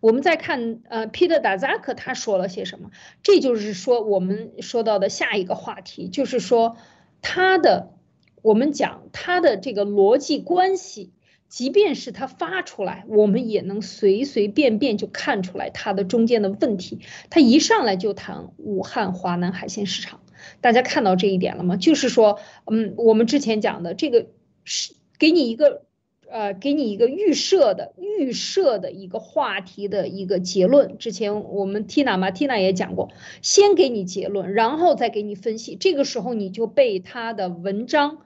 [0.00, 2.90] 我们再看，呃，Peter Dazak 他说了些什么？
[3.22, 6.76] 这就是说我们说到的下一个话题，就是说
[7.22, 7.94] 他的，
[8.42, 11.12] 我们讲他的这个逻辑关系。
[11.50, 17.00] 即便是他发出来，我们也能随随便便就看出来他的中间的问题。
[17.28, 20.20] 他一上来就谈武汉华南海鲜市场，
[20.60, 21.76] 大家看到这一点了吗？
[21.76, 22.38] 就是说，
[22.70, 24.28] 嗯，我们之前讲的这个
[24.62, 25.82] 是给你一个，
[26.30, 30.98] 呃，给你一个预设的预设的一个话题的一个结论。
[30.98, 33.10] 之前我们 Tina 嘛，Tina 也讲过，
[33.42, 35.74] 先给你结论，然后再给你分析。
[35.74, 38.18] 这个时候你就被他的文章、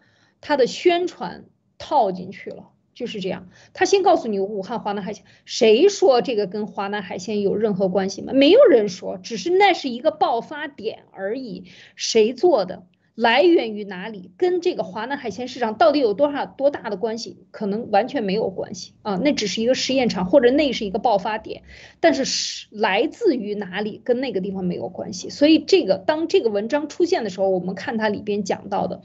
[0.42, 1.46] 他的宣传
[1.78, 2.72] 套进去了。
[2.94, 8.32] 就是这样，他先告诉你武汉华南海鲜，谁说这个跟华南海鲜有任何关系吗？
[8.32, 11.64] 没有人说，只是那是一个爆发点而已。
[11.96, 17.36] 谁做的，来源于哪里，跟这个华南海鲜市场到底有多少多大的关系？
[17.50, 21.62] 可能完全没有关系啊，那只是一个实验场，或者那是一个爆发点，
[21.98, 25.30] 但是是来自于哪里，跟那个地方没有关系。
[25.30, 29.02] 所以这个当这个文章出现的时候，我们看它里边讲到的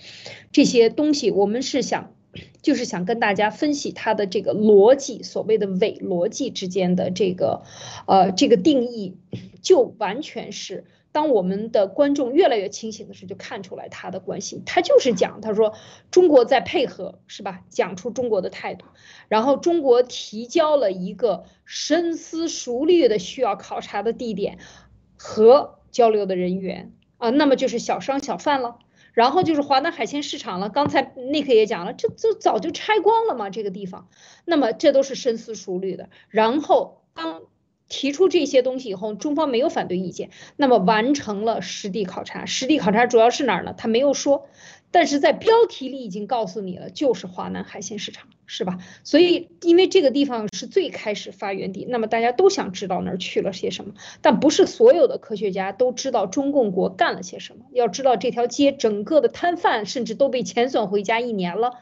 [0.51, 2.13] 这些东西，我们是想。
[2.61, 7.63] 就是想跟大家分析它的这个逻辑，所谓的伪逻辑之间的这个，
[8.05, 9.17] 呃，这个定义，
[9.61, 14.61] 就完全是当我们的观众越来越清醒的时候，就看出来它的关系。
[14.63, 15.73] 他就是讲，他说
[16.11, 17.63] 中国在配合，是吧？
[17.69, 18.85] 讲出中国的态度，
[19.27, 24.59] 然后中国提交了一个深思熟虑的需要考察的地点
[25.17, 28.77] 和交流的人员啊，那么就是小商小贩了。
[29.19, 34.07] 然后就是华南海鲜市场了，刚才尼克也讲了，这就早就拆光了嘛，这个地方，
[34.45, 36.07] 那么这都是深思熟虑的。
[36.29, 37.41] 然后当
[37.89, 42.45] 提出这些东西以后，中方没有反对意见，那么完成了实地考察。
[42.45, 43.73] 实地考察主要是哪儿呢？
[43.77, 44.47] 他没有说。
[44.91, 48.79] 但是在标题里已经告诉你了，就是华南海鲜市场，是吧？
[49.03, 53.93] 所以因为这个地方是最开始发源地，那么大家都想知道那儿去了些什么。
[54.21, 57.65] 但不是所有的科学家都知道中共国干了些什么。
[57.71, 61.73] 要知道这条街整个的摊贩甚至都被遣送回家一年了。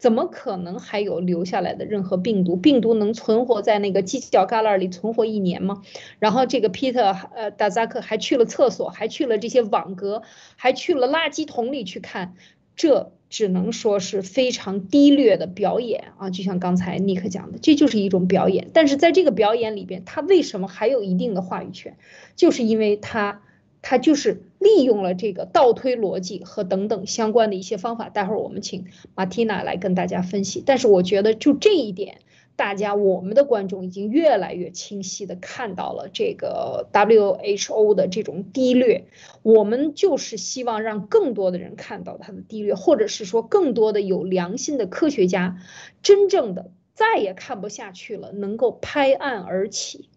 [0.00, 2.56] 怎么可能还有留下来的任何病毒？
[2.56, 5.82] 病毒能存活在那个犄角旮旯里存活一年吗？
[6.18, 10.22] 然后这个皮特呃达扎克还去了厕所，还去了这些网格，
[10.56, 12.34] 还去了垃圾桶里去看，
[12.76, 16.30] 这只能说是非常低劣的表演啊！
[16.30, 18.70] 就像刚才尼克讲的，这就是一种表演。
[18.72, 21.98] 但是在这个表演里边，他为什么还有一定的话语权？
[22.36, 23.42] 就是因为他。
[23.82, 30.62] 他就是利用了这个倒推逻辑和等等相关的一些方法，待会儿我们请马蒂娜来跟大家分析。
[30.64, 32.18] 但是我觉得就这一点，
[32.56, 39.06] 大家我们的观众已经越来越清晰的看到了这个 WHO 的这种低劣。
[39.42, 45.56] 我们就是希望让更多的人看到它的低劣，或者是说更多的有良心的科学家，
[46.02, 50.10] 真正的再也看不下去了，能够拍案而起。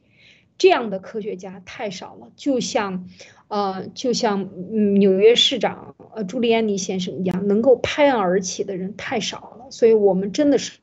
[0.57, 3.07] 这样的科学家太少了，就像。
[3.53, 4.49] 呃，就像
[4.95, 10.79] 纽约市长呃朱利安尼先生一样，能够拍案而起的人太少了，所以我们真的是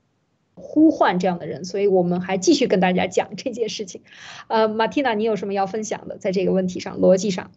[0.55, 4.03] 呼唤这样的人，所以我们还继续跟大家讲这件事情。
[4.47, 6.17] 呃，马蒂娜，你有什么要分享的？
[6.17, 7.51] 在这个问题上，逻辑上？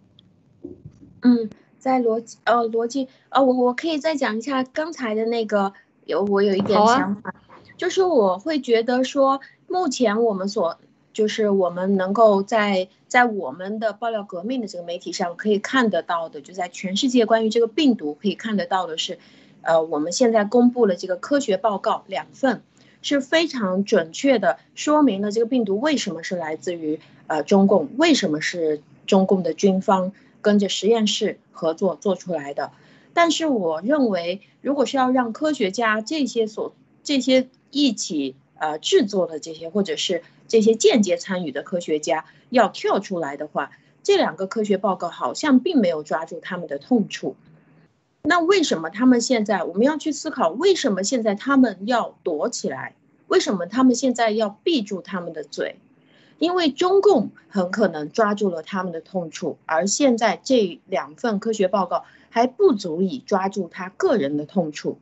[1.21, 5.73] 嗯，在逻辑呃逻辑呃，我我可以再讲一下刚才的那个，
[6.05, 7.35] 有我有一点想法，
[7.77, 10.79] 就是我会觉得说，目前我们所。
[11.13, 19.19] 就是我们能够在在我们的爆料革命的这个媒体上可以看得到的，就在全世界关于这个病毒可以看得到的是，
[19.61, 22.63] 呃，我们现在公布了这个科学报告两份，
[23.03, 32.71] 是非常准确的说明了这个病毒为什么是来自于呃中共，为什么是中共的军方跟着实验室合作做出来的。
[33.13, 40.23] 但是我认为，如果是要让科学家这些所这些一起呃制作的这些或者是。
[40.53, 43.71] 这些间接参与的科学家要跳出来的话，
[44.03, 47.35] 这两个科学报告好像并没有抓住他们的痛处。
[48.21, 52.93] 那为什么他们现在我们要去思考，为什么现在他们要躲起来？
[53.25, 55.77] 为什么他们现在要闭住他们的嘴？
[56.37, 64.99] 因为中共很可能抓住了他们的痛处，而现在这两份科学报告还不足以抓住他个人的痛处。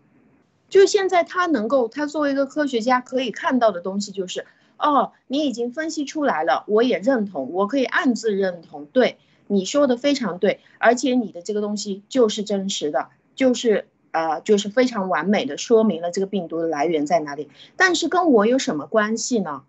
[0.69, 4.45] 就现在他能够，他作为一个科学家可以看到的东西就是。
[4.81, 8.85] 哦，你已经分析出来了，我也认同，我可以暗自认同。
[8.85, 17.49] 对你说的非常对，而且你的这个东西就是真实的，就是呃，就是非常完美的说明了这个病毒的来源在哪里。
[17.77, 19.63] 但是跟我有什么关系呢？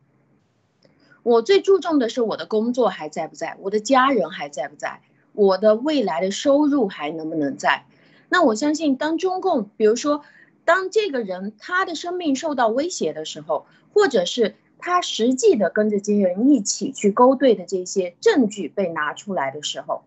[1.23, 5.03] 我最注重的是我的工作还在不在，我的家人还在不在，
[5.35, 7.85] 我的未来的收入还能不能在？
[8.31, 10.25] 那我相信，当中共，比如说，
[10.65, 14.55] 当这个人他的生命受到威胁的时候，或者是。
[14.83, 20.03] 他实际的跟着这些人一起去勾兑的这些证据被拿出来的时候，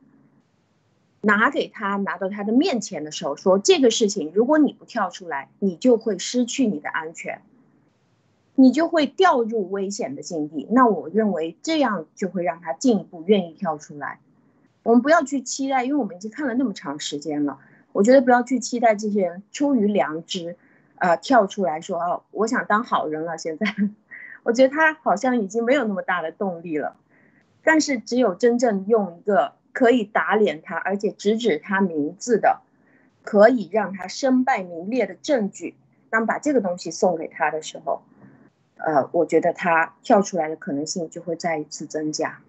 [1.22, 7.42] 拿给他拿到他的面前的时候，说这个事情，如果你不跳出来，你就会失去你的安全，
[8.54, 10.68] 你就会掉入危险的境地。
[10.70, 14.20] 那我认为这样就会让他进一步愿意跳出来。
[14.84, 17.60] 我们不要去期待，因为我们已经看了那么长时间了。
[17.94, 20.58] 我觉得不要去期待这些人出于良知，
[20.98, 23.38] 呃，跳出来说哦，我想当好人了。
[23.38, 23.66] 现在。
[24.46, 26.98] 我觉得他好像已经没有那么大的动力了，
[27.64, 32.62] 但是只有真正用一个可以打脸他，而且直指他名字的，
[33.24, 35.74] 可以让他身败名裂的证据，
[36.12, 38.04] 当把这个东西送给他的时候，
[38.78, 42.40] 呃，我觉得他跳出来的可能性就会再一次增加。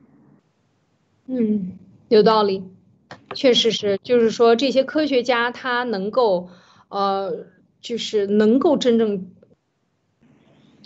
[1.25, 1.79] 嗯，
[2.09, 2.63] 有道理，
[3.35, 6.51] 确实是，就是说这些科学家他能够，
[6.91, 7.47] 呃，
[7.81, 9.31] 就是能够真正。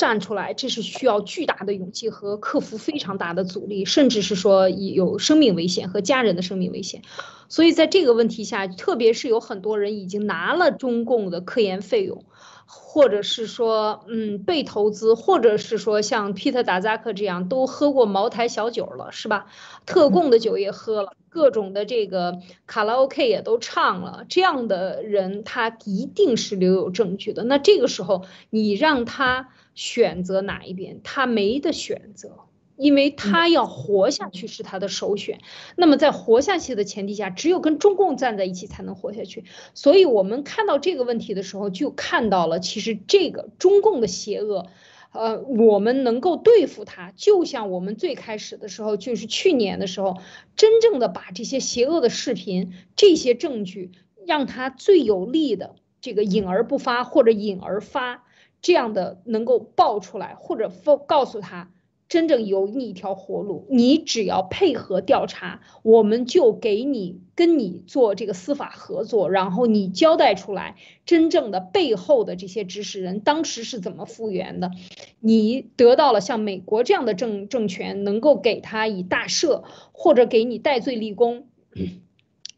[0.00, 7.02] 站出来，这是需要巨大的勇气和克服非常大的阻力，甚至是说有生命危险和家人的生命危险。
[7.50, 12.24] 所以在这个问题下，特别是有很多人已经拿了中共的科研费用，
[12.64, 19.46] 或者是说，嗯，被投资，或者是说像皮特达扎克这样都喝过茅台小酒了，是吧？
[19.84, 27.44] 特供的酒也喝了，各种的这个卡拉 OK 也都唱了，这样的人他一定是留有证据的。
[27.44, 29.50] 那这个时候你让他。
[29.80, 32.40] 选择哪一边，他没得选择，
[32.76, 35.40] 因为他要活下去是他的首选。
[35.74, 39.44] 那么在活下去的前提下，只有跟中共站在一起才能活下去。
[39.72, 44.66] 所以，我们看到这个问题的时候，就看到了其实这个中共的邪恶，
[45.12, 50.18] 呃，我们能够对付他，就像我们最开始的时候，就是去年的时候，
[50.56, 53.92] 真正的把这些邪恶的视频、这些证据，
[54.26, 58.24] 让他最有力的这个隐而不发或者隐而发。
[58.62, 61.70] 这样的能够爆出来，或者告告诉他，
[62.08, 74.72] 真正有你一条活路，你只要配合调查，我们就给你跟你做这个司法合作，然后你交代出来真正的背后的这些指使人当时是怎么复原的，
[75.20, 81.46] 你得到了像美国这样的政政权能够给他以大赦，或者给你戴罪立功。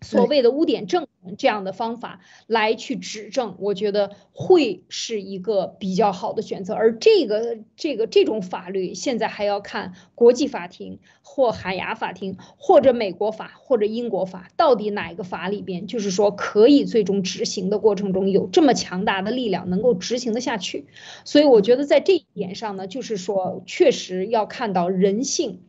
[0.02, 6.74] 所谓的污点证人这样的方法来去指证，我觉得会是一个比较好的选择。
[6.74, 20.86] 而这个这个这种法律现在还要看国际法庭或海牙法庭或者美国法或者英国法，到底哪个法里边就是说可以最终执行的过程中有这么强大的力量能够执行的下去。
[21.24, 25.60] 所以我觉得在这一点上呢，就是说确实要看到人性。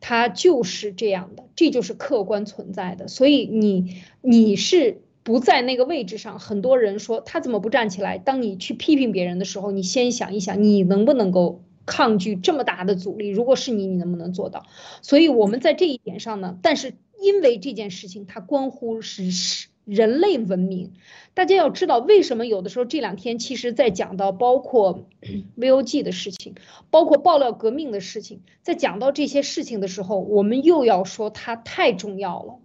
[0.00, 3.08] 它就是这样的，这就是客观存在的。
[3.08, 8.18] 所以你你是不在那个位置上，很多人说他怎么不站起来？
[8.18, 13.28] 当你去批评别人的时候，你先想一想，你能不能够抗拒这么大的阻力？
[13.28, 14.66] 如果是你，你能不能做到？
[15.02, 19.68] 所以我们在这一点上呢，但是因为这件事情它关乎是是。
[19.88, 20.92] 人类文明，
[21.32, 25.06] 大家要知道，为什么有的时候这两天，其实在讲到包括
[25.56, 26.54] VOG 的事情，
[26.90, 32.58] 包括爆料革命的事情，在讲到这些事情的时候，我们又要说它太重要了。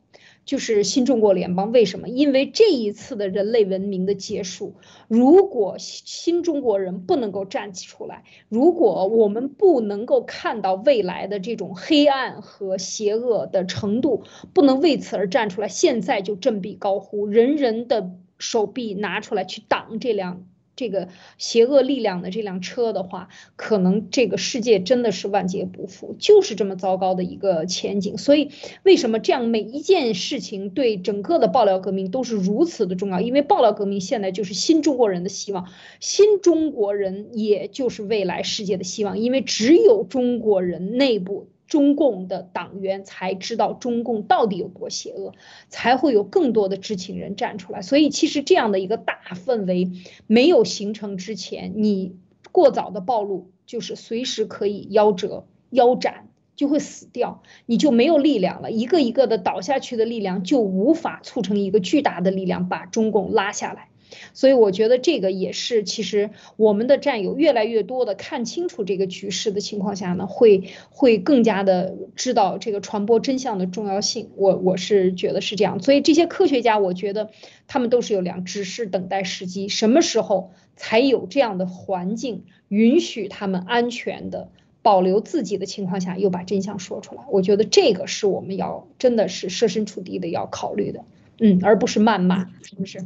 [0.45, 2.09] 就是新中国联邦为什么？
[2.09, 4.75] 因为这一次的人类文明的结束，
[5.07, 14.23] 如果新中国人不能够站起出来，如果我们不能够看到未来的这种黑暗和邪恶的程度，
[14.53, 20.45] 不能为此而站出来，现在就振臂高呼，人人的手臂拿出来去挡这辆。
[20.75, 28.17] 这个邪恶力量的这辆车的话，可能这个世界真的是万劫不复，就是这么糟糕的一个前景。
[28.17, 28.49] 所以，
[28.83, 33.21] 为什么这样每一件事情对整个的爆料革命都是如此的重要？
[33.21, 35.69] 因为爆料革命现在就是新中国人的希望，
[35.99, 41.52] 新中国人也就是未来世界的希望，因为只有中国人内部。
[41.73, 45.33] 中共的党员才知道中共到底有多邪恶，
[45.69, 47.81] 才会有更多的知情人站出来。
[47.81, 49.89] 所以，其实这样的一个大氛围
[50.27, 52.15] 没有形成之前，你
[52.51, 58.69] 过早的暴露，就是随时可以夭折、腰斩，就会死掉，你就没有力量了。
[58.69, 63.89] 一个一个的倒下去的力量，就无法促成一个巨大的力量把中共拉下来。
[64.33, 74.29] 所以我觉得这个也是，其实我们的战友越来越多的看清楚这个局势的情况下呢，会会更加的知道这个传播真相的重要性。
[74.35, 75.81] 我我是觉得是这样。
[75.81, 77.29] 所以这些科学家，我觉得
[77.67, 84.49] 他们都是有良，只是等待时机，什么时候才有这样的环境允许他们安全的
[84.81, 87.23] 保留自己的情况下，又把真相说出来。
[87.29, 91.05] 我觉得这个是我们要真的是设身处地的要考虑的，
[91.39, 92.99] 嗯，而不是谩骂，是不是？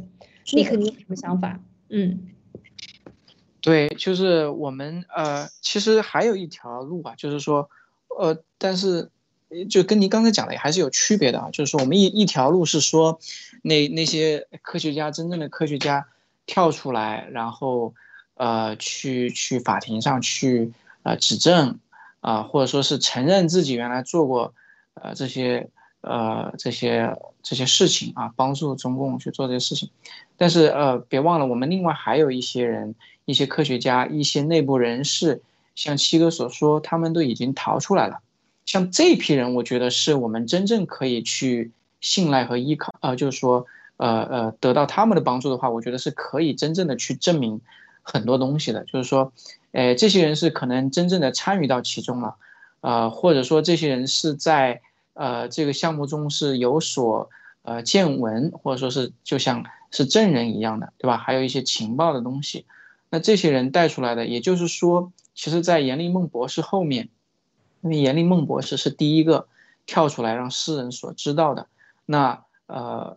[0.52, 1.60] 你肯定有什么想法？
[1.90, 2.28] 嗯，
[3.60, 7.68] 对，就是我们呃，其实还有一条路吧，就是说，
[8.18, 9.10] 呃，但是
[9.68, 13.20] 就跟您刚才讲的也还是有区别的啊，就是说我们一一条路是说，
[13.62, 16.06] 那那些科学家真正的科学家
[16.46, 17.94] 跳出来，然后
[18.34, 20.72] 呃去去法庭上去
[21.02, 21.78] 呃指证
[22.20, 24.54] 啊，或者说是承认自己原来做过
[24.94, 25.68] 呃这些。
[26.00, 29.90] 呃，这些这些事情啊，帮助中共去做这些事情，
[30.36, 32.94] 但是呃，别忘了，我们另外还有一些人，
[33.24, 35.42] 一些科学家，一些内部人士，
[35.74, 38.20] 像七哥所说，他们都已经逃出来了。
[38.64, 42.94] 像这批人，我觉得是我们真正可以去信赖和依靠。
[43.00, 47.60] 呃，就是说，呃呃，得到他们的帮助的话，我觉得是可以真正的去证明
[48.02, 48.84] 很多东西的。
[48.84, 49.32] 就是说，
[49.72, 52.36] 呃，这些人是可能真正的参与到其中了，
[52.82, 54.80] 呃，或者说这些人是在。
[55.18, 57.28] 呃，这个项目中是有所
[57.62, 61.16] 呃见闻，或者说是就像是证人一样的，对吧？
[61.16, 62.66] 还有一些情报的东西，
[63.10, 67.08] 那这些人带出来的，也就是说，其实，在严立梦博士后面，
[67.80, 69.48] 因为严立梦博士是第一个
[69.86, 71.66] 跳出来让世人所知道的。
[72.06, 73.16] 那呃，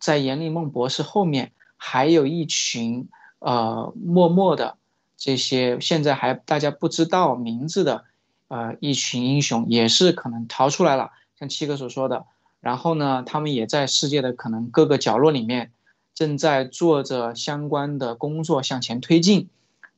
[0.00, 3.10] 在严立梦博士后面，还有一群
[3.40, 4.78] 呃默默的
[5.18, 8.04] 这些现在还大家不知道名字的
[8.48, 11.10] 呃一群英雄，也是可能逃出来了。
[11.38, 12.24] 像七哥所说的，
[12.60, 15.72] 然后呢，他们也在世界的可能各个角落里面，
[16.14, 19.48] 正在做着相关的工作向前推进。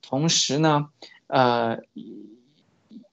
[0.03, 0.89] 同时呢，
[1.27, 1.79] 呃，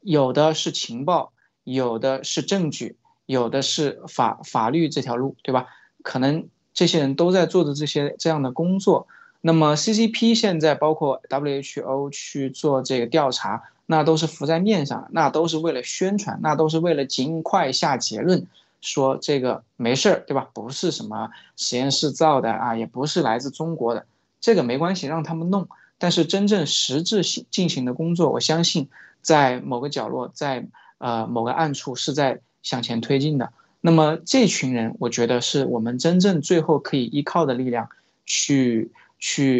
[0.01, 5.67] 有的是情报，有的是证据，有的是法法律这条路，对吧？
[6.03, 9.07] 可能这些人都在做着这些这样的工作。
[9.45, 13.61] 那么 CCP 现在包括 WHO 去做这个调查。
[13.87, 18.47] 那都是浮在面上，那都是为了宣传，那都是为了尽快下结论，
[18.81, 20.49] 说这个没事儿，对吧？
[20.55, 24.07] 不是什么实验室造的啊，也不是来自中国的，
[24.41, 25.67] 这个没关系，让他们弄。
[25.99, 28.89] 但是真正实质性进行的工作，我相信
[29.21, 30.65] 在某个角落，在
[30.97, 33.53] 呃某个暗处是在向前推进的。
[33.81, 37.87] 那么这群人，我觉得是我们真正最后可以依靠的力量，
[38.25, 38.89] 去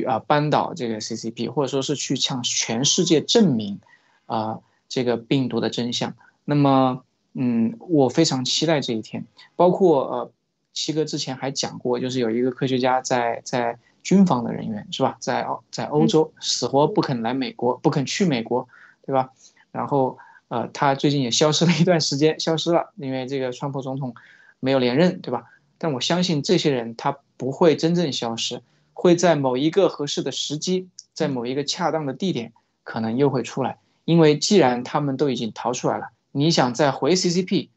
[0.06, 3.80] 啊扳倒这个 CCP，或者说是去向全世界证明
[4.26, 6.16] 啊这个病毒的真相。
[6.43, 7.03] 那么，
[7.34, 9.26] 嗯，我非常期待这一天。
[9.56, 10.32] 包括呃，
[10.74, 18.68] 七哥之前还讲过，就是有一个科学家在在军方的人员是吧，在在欧洲死活不肯来美国，不肯去美国，
[19.06, 19.32] 对吧？
[19.72, 20.18] 然后。
[20.47, 24.14] 呃，他最近也消失了一段时间，消失了，因为这个川普总统
[24.60, 25.45] 没有连任，对吧？
[25.80, 28.62] 但我相信这些人他不会真正消失，
[28.95, 33.77] 会在某一个合适的时机，在某一个恰当的地点，可能又会出来。
[34.05, 37.69] 因为既然他们都已经逃出来了，你想再回 CCP，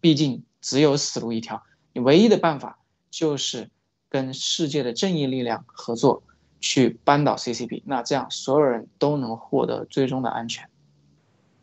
[0.00, 1.62] 毕竟只有死路一条。
[1.92, 2.78] 你唯一的办法
[3.10, 3.70] 就是
[4.08, 6.22] 跟世界的正义力量合作，
[6.60, 7.82] 去扳倒 CCP。
[7.84, 10.68] 那这样所有人都能获得最终的安全。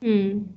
[0.02, 0.48] 嗯，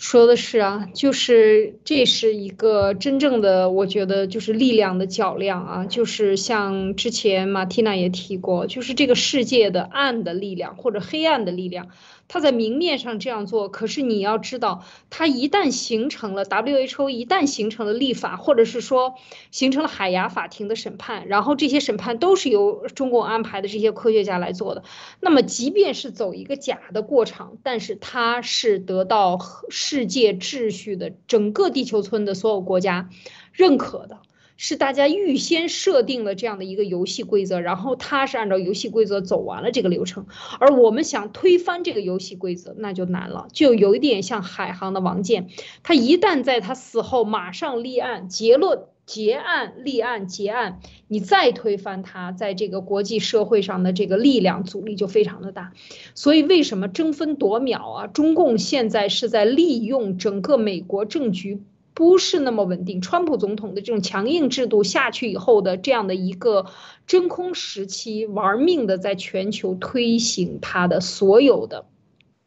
[0.00, 11.88] 说的是啊，就是这是一个真正的，我觉得就是力量的较量啊，就是像之前马蒂娜也提过，就是这个世界的暗的力量或者黑暗的力量。
[12.32, 19.16] 他在明面上这样做，可是你要知道，他一旦形成了 WHO，一旦形成了立法，或者是说
[19.50, 24.84] 形成了海牙法庭的审判，然后这些审判都是由中共安排的这些科学家来做的，
[25.18, 33.10] 那么即便是走一个假的过程，但是他是得到世界秩序的整个地球村的所有国家
[33.52, 34.18] 认可的。
[34.62, 40.26] 是大家预先设定了这样的一个游戏规则，然后他是按照游戏规则走完了这个流程，
[40.58, 45.48] 而我们想推翻这个游戏规则，那就难了，就有一点像海航的王健，
[45.82, 55.72] 他一旦在他死后马上立案结论结案立案结案，你再推翻他，在这个国际社会上的这个力量阻力就非常的大，
[56.14, 58.06] 所以为什么争分夺秒啊？
[58.08, 61.62] 中共现在是在利用整个美国政局。
[62.00, 63.02] 不是那么稳定。
[63.02, 66.64] 川普总统的这种强硬制度下去以后的这样的一个
[67.06, 71.84] 真空时期，玩命的在全球推行他的所有的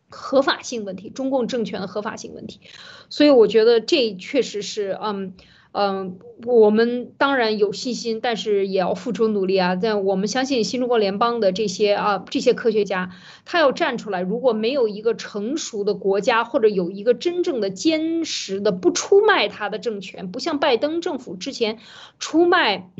[0.09, 2.61] 合法性问题，中共政权的合法性问题。
[3.09, 5.35] 所以我觉得这确实是，嗯。
[5.73, 9.75] 嗯，我们当然有信心，但是也要付出努力啊。
[9.75, 13.09] 但我们相信新中国联邦的这些啊这些科学家，
[13.43, 14.21] 他要站出来。
[14.21, 21.79] 如果没有一个成熟的国家，或者有一个真正的坚实的不出卖他的政权，不像拜登政府之前
[22.19, 22.91] 出卖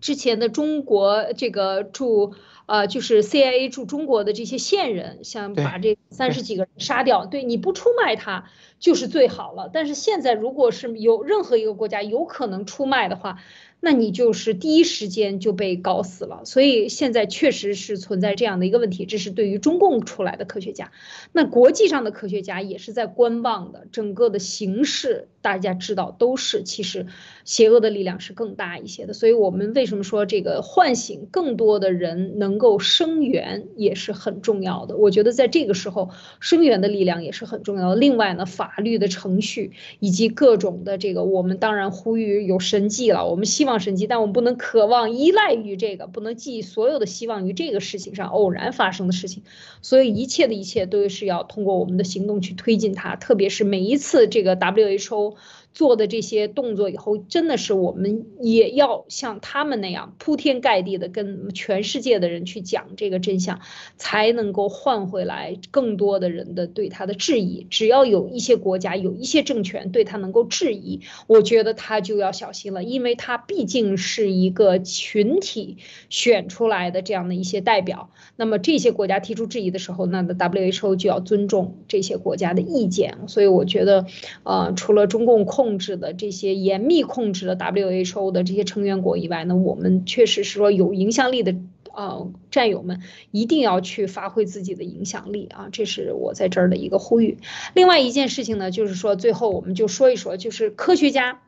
[0.00, 2.34] 之前的中国这个驻
[2.72, 8.46] 呃就是 CIA 驻中国的这些线人，想把这三十几个人杀掉，对你不出卖他。
[8.80, 13.38] 就是最好了，但是现在如果是有任何一个国家有可能出卖的话。
[13.84, 19.06] 那你就是第一时间就被搞死了，所以现在确实是存在这样的一个问题。
[19.06, 20.92] 这是对于中共出来的科学家，
[21.32, 23.88] 那国际上的科学家也是在观望的。
[23.90, 27.08] 整个的形势大家知道都是，其实
[27.44, 29.12] 邪恶的力量是更大一些的。
[29.12, 34.96] 所以我们为什么说这个唤醒更多的人能够声援也是很重要的？
[34.96, 37.96] 我觉得在这个时候，声援的力量也是很重要的。
[37.96, 43.72] 另外呢，法律的程序以及各种的这个，我们当然呼吁有神迹了，我们希望。
[43.82, 49.42] 神迹，但我们不能渴望依赖于这个，不能寄所有的希望于这个事情上偶然发生的事情，
[49.80, 55.34] 所以一切的一切都是要通过我们的行动去推进它，特别是每一次这个 WHO。
[55.74, 63.60] 做的这些动作以后，真的是我们也要像他们那样铺天盖地的跟全世界的人去讲这个真相，
[63.96, 67.66] 才能够换回来更多的人的对他的质疑。
[67.70, 75.78] 只要有一些国家、有一些政权对他能够质疑，我觉得他就要小心了，因为他毕竟是一个群体
[76.10, 78.10] 选出来的这样的一些代表。
[78.36, 83.16] 那么这些国家提出质疑的时候，那的 WHO 就要尊重这些国家的意见。
[83.26, 84.04] 所以我觉得，
[84.42, 85.61] 呃，除了中共控。
[85.62, 91.54] 控制的这些严密控制的 WHO 的这些成员国以外呢，我们确实是说有影响力的
[91.94, 93.00] 呃战友们
[93.30, 97.38] 一定要去发挥自己的影响力啊，这是我在这儿的一个呼吁。
[97.74, 101.42] 另外一件事情呢，就是说最后我们就说一说，就是科学家，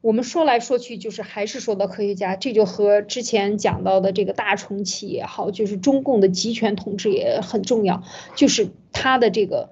[0.00, 8.04] 我们说来说去就是还是说到科学家，这就和之前讲到的这个大重启也好，就是中共的集权统治也很重要，
[8.36, 9.70] 就是他的这个。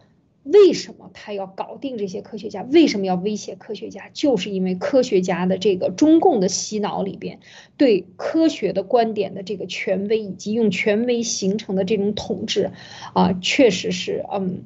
[0.51, 2.62] 为什么他要搞定这些科学家？
[2.72, 4.09] 为什么要威胁科学家？
[4.14, 7.40] 就是因为科学家的这个中共的洗脑里边，
[7.76, 12.70] 对科学的观点的这个权威，以及用权威形成的这种统治，
[13.12, 14.62] 啊，确实是，嗯，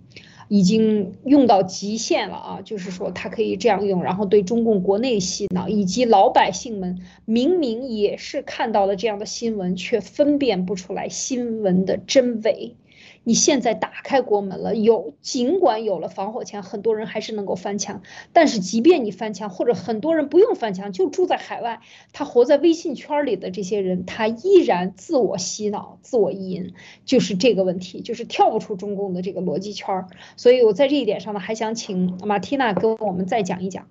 [0.47, 2.61] 已经用到极限了啊。
[2.65, 12.77] 就是说，他可以这样用，然后对中共国内洗脑，以及老百姓们明明也是看到了这样的新闻，却分辨不出来新闻的真伪。
[13.25, 18.03] 你现在打开国门了，有尽管有了防火墙，很多人还是能够翻墙。
[18.33, 21.81] 但是即便你翻墙，或者很多人不用翻墙，就住在海外，
[22.13, 30.07] 他活在微信圈里的这些人，他依然自我洗脑、自我意淫，就是这个问题，就是跳不出中共的这个逻辑圈。
[30.37, 33.87] 所以我在这一点上呢，还想请马蒂娜跟我们再讲一讲，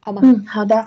[0.00, 0.20] 好吗？
[0.22, 0.86] 嗯，好的。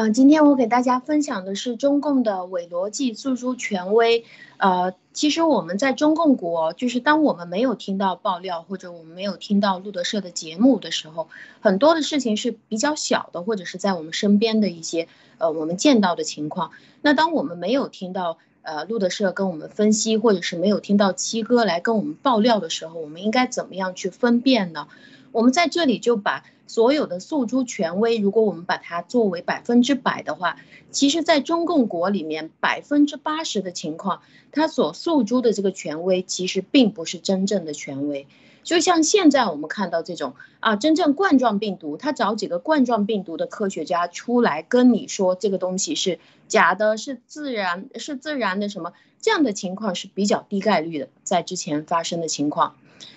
[0.00, 4.24] 嗯，今天我给大家分享的是中共的伪逻辑诉诸权威。
[4.56, 11.26] 呃，其实我们在中共国，就是当我们没有听到爆料或者我们没有听到路德社的节目的时候，
[11.58, 16.70] 很多的事情是比较小的，或者是在我们身边的一些呃我们见到的情况。
[17.02, 24.86] 那当我们没有听到呃路德社跟我们分析，或者是没有听到七哥来跟我们爆料的时候，我们应该怎么样去分辨呢？
[25.32, 26.44] 我们在这里就把。
[26.70, 30.58] 所有的诉诸权威，如果我们把它作为百分之百的话，
[30.90, 34.20] 其实，在中共国里面，百分之八十的情况，
[34.52, 38.26] 他所诉诸的这个权威，其实并不是真正的权威。
[38.64, 46.18] 就像现在我们看到这种啊，真正冠状病毒，他找几个冠状病毒的科学家出来跟你说这个东西是
[46.48, 52.76] 假的，是自然，是自然的什么这样的情况是比较低概率的，在之前发生的情况。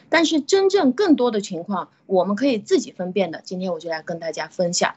[0.09, 3.41] 但是真正更多的情况，我们可以自己分辨的。
[3.43, 4.95] 今天我就来跟大家分享，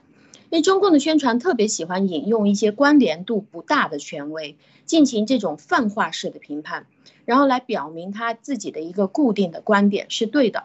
[0.51, 4.57] 因为中共的宣传特别喜欢引用一些关联度不大的权威，
[4.87, 6.87] 进行这种泛化式的评判，
[7.25, 10.65] 然后来表明他自己的一个固定的观点是对的。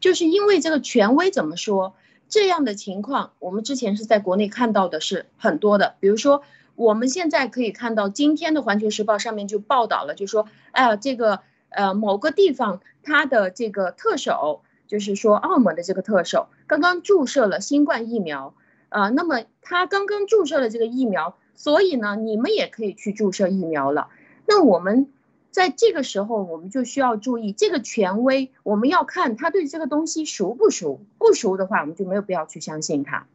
[0.00, 1.94] 就是因为这个权威怎么说
[2.28, 5.94] 这样的情况，我们之前是在国内看到的是很多的。
[6.00, 6.42] 比如说，
[6.74, 11.40] 我们现在可以看到今天的《环球时报》上面就报道了，就说，哎呀，这个。
[11.68, 18.54] 呃，某个地方他的这个特首，就是说澳门的这个特首，刚刚注射了新冠疫苗，
[18.88, 24.08] 啊，那么他刚刚注射了这个疫苗，所以呢，你们也可以去注射疫苗了。
[24.46, 25.12] 那我们
[25.50, 33.26] 在这个时候，我们就需要注意这个权威，我们要看他对这个东西熟不熟，不熟的话，我们就没有必要去相信他。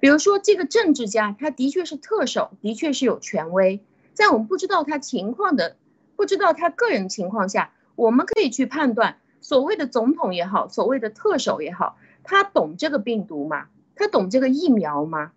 [0.00, 3.80] 比如说这个政治家，他的确是特首，的确是有权威，
[4.14, 5.76] 在我们不知道他情况的。
[6.18, 13.68] 不知道他个人情况下，我们可以去判断，所谓的总统也好，所谓的特首也好，他懂这个病毒吗？
[13.94, 15.30] 他懂这个疫苗吗？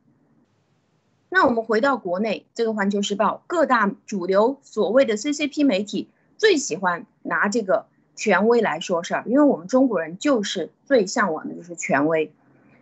[1.29, 6.09] 那我们回到国内，这个《环球时报》各大主流所谓的 CCP 媒体
[6.39, 12.34] 最喜欢拿这个权威来说事儿，因为我们中国人就是最向往的就是权威，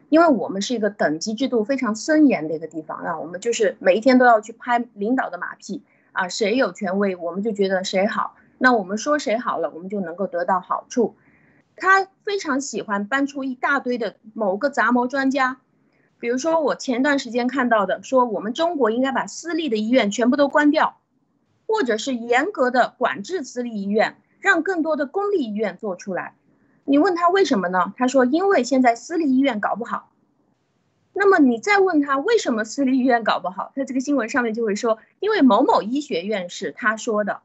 [0.07, 5.83] 因为我们是一个等级制度非常森严的一个地方啊，我们就是每一天都要去拍领导的马屁。
[6.11, 8.35] 啊，谁有权威，我们就觉得谁好。
[8.57, 11.15] 那我们说谁好了，我们就能够得到好处。
[11.75, 15.61] 他非常喜欢搬出一大堆的某个杂毛专家，
[16.19, 20.97] 比如说我前段时间看到的，说我们中国应该把私立的医院全部都关掉，
[21.67, 26.35] 或者是严格的管制私立医院，让更多的公立医院做出来。
[26.83, 27.93] 你问他为什么呢？
[27.95, 30.08] 他说因为现在私立医院搞不好。
[31.19, 37.41] 那么你再问他为什么私立医院搞不好，他这个新闻上面就会说，因为某某医学院士他说的。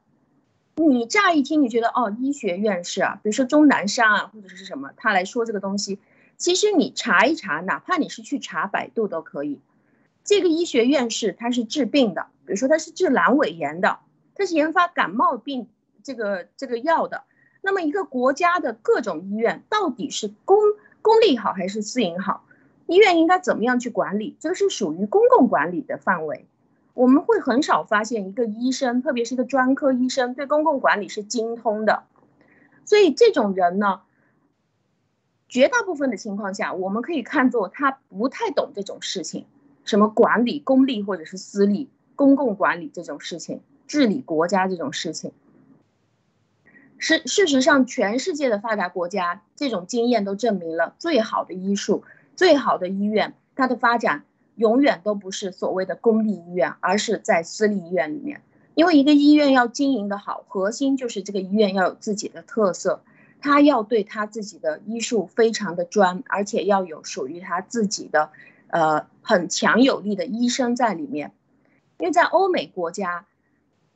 [0.77, 5.99] 你乍一听你觉得哦，医学院士啊，比如说钟南山啊，或者是什么，他来说这个东西，
[6.37, 9.61] 其实你查一查，哪怕你是去查百度都可以。
[10.23, 13.99] 这个医学院士他是治病的，比如说他是治阑尾炎的，
[14.37, 15.67] 他是研发感冒病
[16.05, 17.25] 这个这个药的。
[17.61, 20.59] 那么一个国家的各种医院到底是公
[21.03, 22.45] 公立好还是私营好？
[22.87, 24.37] 医院应该怎么样去管理？
[24.41, 26.47] 这个是属于公共管理的范围。
[26.93, 32.05] 我们会很少发现一个医生，特别是一个专科医生，对公共管理是精通的。
[32.85, 34.03] 所以这种人呢，
[35.49, 39.47] 绝大部分的情况下，我们可以看作他不太懂这种事情，
[39.85, 45.33] 什么管理公立或者是私立公共管理这种事情，治理国家这种事情。
[46.99, 52.05] 事事实上，全世界的发达国家这种经验都证明了，最好的医术。
[52.37, 54.25] 最好的医院，它的发展
[54.57, 58.43] 永远都不是所谓的公立医院，而是在私立医院里面。
[58.75, 63.03] 因为一个医院要经营的好，核心就是这个医院要有自己的特色，
[63.41, 68.31] 他要对他自己的医术非常的专，而且要有属于他自己的，
[68.67, 71.33] 呃，很强有力的医生在里面。
[71.99, 73.27] 因为在欧美国家，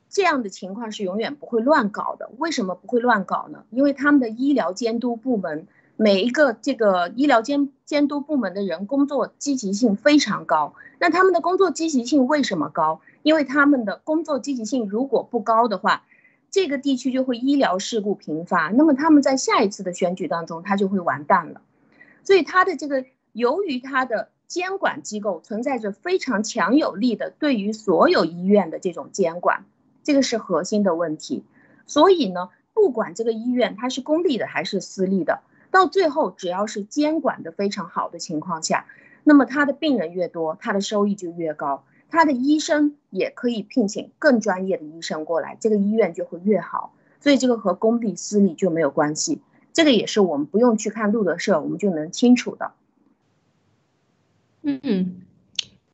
[0.09, 2.31] 这样的情况是永远不会乱搞的。
[2.37, 3.65] 为什么不会乱搞呢？
[3.71, 5.67] 因为他们的医疗监督部门。
[6.01, 13.01] 每一个这个医疗监监督部门的人工作积极性非常高，那他们的工作积极性为什么高？
[13.21, 16.05] 因为他们的工作积极性如果不高的话，
[16.49, 21.59] 这个地区就会医疗事故频发，那么他们在下一次的选举当中他就会完蛋了。
[22.23, 29.65] 所以他的这个由于他的监管机构存在着非常强有力的对于所有医院的这种监管，
[30.05, 31.43] 这个是核心的问题。
[31.87, 32.47] 所以呢。
[32.71, 35.41] 不管这个医院它是公立的还是私立的，
[35.71, 38.85] 到最后只要是监管的非常好的情况下，
[39.23, 46.93] 那么他的病人越多，他的收益就越高，他的医生也可以聘请更专业的医生过来，这个医院就会越好。
[47.21, 49.41] 所以这个和公立私立就没有关系，
[49.73, 52.71] 这个也是我们不用去看路德社，我们就能清楚的。
[54.61, 55.21] 嗯嗯，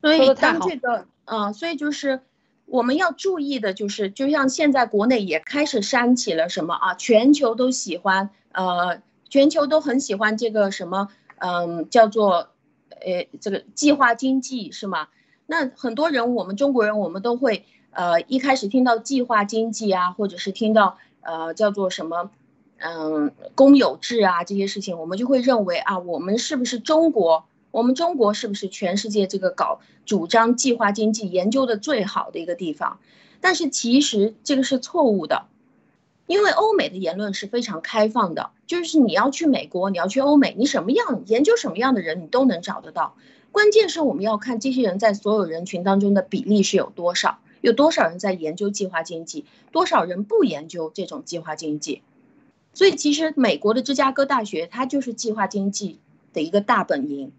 [0.01, 2.21] 所以当这个，嗯，所以就是
[2.67, 12.49] 我们要注意的，就是就像现在国内也开始煽起了什么啊，全球都喜欢，呃，全球都很喜欢这个什么，嗯，叫做，
[12.89, 15.07] 呃，这个计划经济是吗？
[15.45, 22.31] 那很多人，我们中国人，我们都会，呃，一开始听到计划经济啊，或者是听到，呃，叫做什么，
[22.77, 27.45] 嗯，公有制啊这些事情，我们就会认为啊，我们是不是中国？
[27.71, 32.99] 我们中国是不是全世界这个搞主张计划经济研究的最好的一个地方？
[33.41, 35.45] 但是其实这个是错误的，
[36.27, 43.15] 因为欧美的言论是非常开放的，就是你要去美国，你要去欧美，你什么样研究什么样的人，你都能找得到。
[43.51, 52.01] 关键是我们要看这些人在所有人群当中的比例是有多少，有多少人在研究计划经济，多少人不研究这种计划经济。
[52.73, 55.99] 所以其实美国的芝加哥大学它就是计划经济
[56.33, 57.31] 的一个大本营。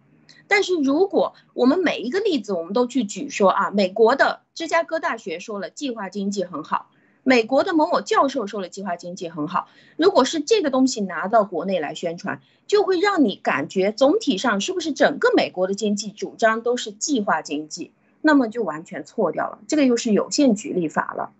[0.48, 6.88] 但是如果我们每一个例子我们都去举说啊，美国的芝加哥大学说了计划经济很好，
[7.26, 9.66] 美国的某某教授说了计划经济很好，
[9.96, 17.90] 如果是这个东西拿到国内来宣传，就会让你感觉总体上是不是整个美国的经济主张都是计划经济，
[18.22, 19.58] 那么就完全错掉了。
[19.66, 21.32] 这个又是有限举例法了，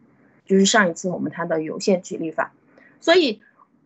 [0.45, 2.53] 就是上一次我们谈到有限举例法，
[3.01, 3.41] 所以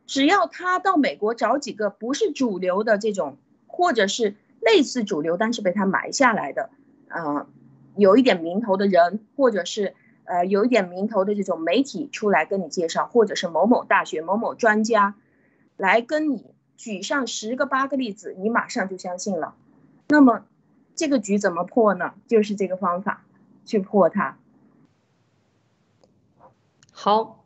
[0.06, 3.36] 只要他到美国找几个不是主流的这种，
[3.66, 4.36] 或者是。
[4.62, 6.68] 类似主流，但是被他埋下来的，
[7.08, 7.46] 呃，
[7.96, 9.94] 有一点名头的人，或者是
[10.30, 15.16] 呃有一点名头的这种媒体出来跟你介绍，或者是某某大学某某专家
[15.76, 19.56] 来跟你举上十个八个例子，你马上就相信了。
[20.08, 20.44] 那么
[20.94, 22.14] 这个局怎么破呢？
[22.28, 23.24] 就是这个方法
[23.64, 24.38] 去破它。
[26.92, 27.39] 好。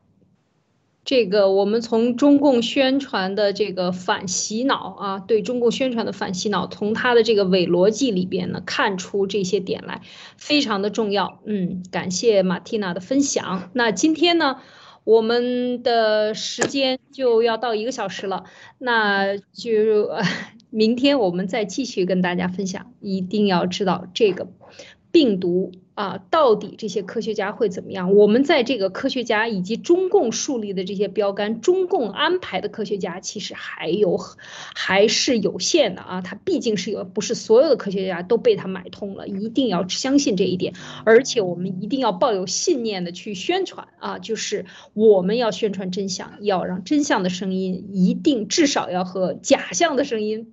[1.04, 10.00] 这个我们从中共宣传的这个反洗脑啊，对中共宣传的反洗脑，从他的这个伪逻辑里边呢，看出这些点来，
[10.38, 11.40] 非常的重要。
[11.44, 13.68] 嗯，感谢马蒂娜的分享。
[13.74, 14.56] 那今天呢，
[15.04, 18.44] 我们的时间就要到一个小时了，
[18.78, 20.10] 那就
[20.70, 22.92] 明天我们再继续跟大家分享。
[23.00, 24.48] 一定要知道这个
[25.12, 25.72] 病毒。
[25.94, 28.14] 啊，到底这些科学家会怎么样？
[28.14, 34.18] 我们在这个科学家以及中共树立的这些标杆，中共安排的科学家其实还有
[34.74, 36.20] 还是有限的啊。
[36.20, 40.74] 他毕竟是有，不是所有的科学家都被他买通了，一定要相信这一点。
[41.04, 50.52] 而且我们一定要抱有信念的去宣传啊，就是我们要宣传真相，要让真相的声音一定至少要和假象的声音。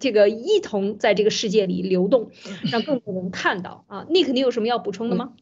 [0.00, 2.30] 这个一同在这个世界里流动，
[2.70, 4.06] 让更多人看到啊！
[4.08, 5.32] 你肯定有什么要补充的吗？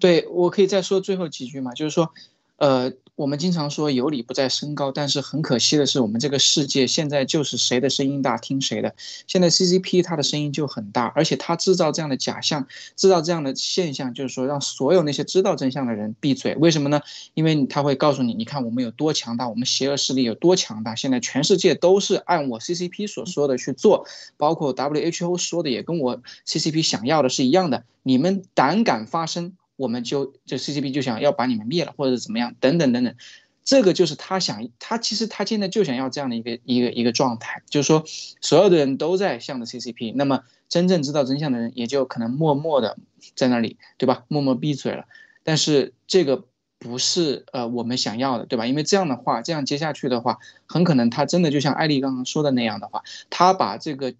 [0.00, 2.12] 对我可以再说最后几句嘛，就是说，
[2.58, 2.92] 呃。
[3.18, 8.94] 我们经常说有理不在声高，但是很可惜的是，我们这个世界现在就是谁的声音大听谁的。
[9.26, 16.54] 现在 CCP 它的声音就很大，而且它制造这样的假象，制造这样的现象，就是说让所有那些知道真相的人闭嘴。
[16.60, 17.00] 为什么呢？
[17.34, 20.94] 因为他会告诉你，你看我们有多强大，我们邪恶势力有多强大。
[20.94, 24.06] 现在全世界都是按我 CCP 所说的去做，
[24.36, 27.82] 包括 WHO 说的也跟我 CCP 想要的是一样的。
[28.04, 29.56] 你们胆敢发声？
[29.78, 33.14] 我们就就 CCP 就想要把你们灭了，或者怎么样，等等等等，
[33.64, 38.02] 这个就是他想，他其实他现在就想要这样的一个一个一个状态，就是说
[38.40, 42.98] 所有的人都在向着 CCP，那么真正知道真相的人也就可能默默的
[43.36, 44.24] 在那里，对吧？
[44.26, 45.04] 默默闭嘴了。
[45.44, 46.44] 但是这个
[46.80, 48.66] 不是呃我们想要的，对吧？
[48.66, 54.14] 因为这样的话，这样接下去的话，很可能他真的就像艾丽刚刚说的那样的话，他把这个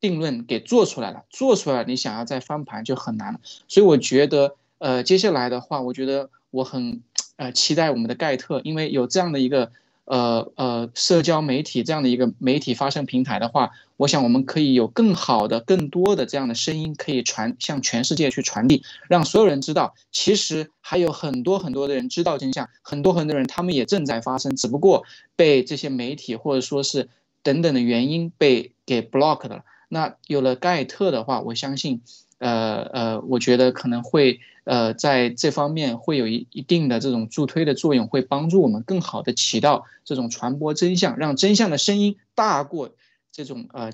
[0.00, 3.40] 定论给做出来了，做出来你想要再翻盘就很难了。
[3.68, 4.56] 所以我觉得。
[4.78, 7.02] 呃，接下来的话，我觉得我很
[7.36, 9.72] 呃期待我们的盖特，因为有这样的一个
[10.04, 25.04] 呃呃社交媒体这样的一个媒体发声平台的话，我想我们可以有更好的、更多的这样的声音可以传向全世界去传递，让所有人知道，其实还有很多很多的人知道真相，很多很多人他们也正在发生，只不过
[25.34, 27.08] 被这些媒体或者说是
[27.42, 29.64] 等等的原因被给 block 了。
[29.88, 32.00] 那有了盖特的话，我相信。
[32.38, 42.90] 呃呃，我觉得可能会呃在这方面会有一一定的这种助推的作用，会帮助我们更好的起到这种传播真相，让真相的声音大过
[43.32, 43.92] 这种呃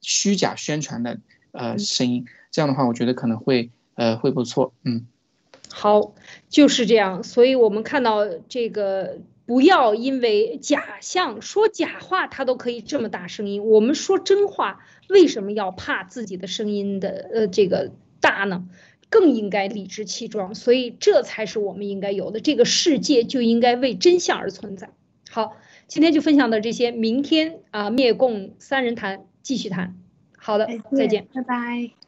[0.00, 1.18] 虚假宣传的
[1.52, 2.26] 呃声音。
[2.50, 4.72] 这样的话，我觉得可能会呃会不错。
[4.84, 5.06] 嗯，
[5.70, 6.12] 好，
[6.48, 7.22] 就是这样。
[7.22, 9.18] 所以我们看到这个。
[9.50, 13.64] 不要因为假象说假话，他都可以这么大声音。
[13.64, 14.78] 我们说真话，
[15.08, 17.90] 为什么要怕自己的声音的呃这个
[18.20, 18.68] 大呢？
[19.08, 20.54] 更应该理直气壮。
[20.54, 22.38] 所以这才是我们应该有的。
[22.38, 24.90] 这个世界就应该为真相而存在。
[25.28, 25.56] 好，
[25.88, 29.96] 今天就分享到这些，明天啊灭共三人谈继续谈。
[30.38, 31.99] 好的，再见，拜拜。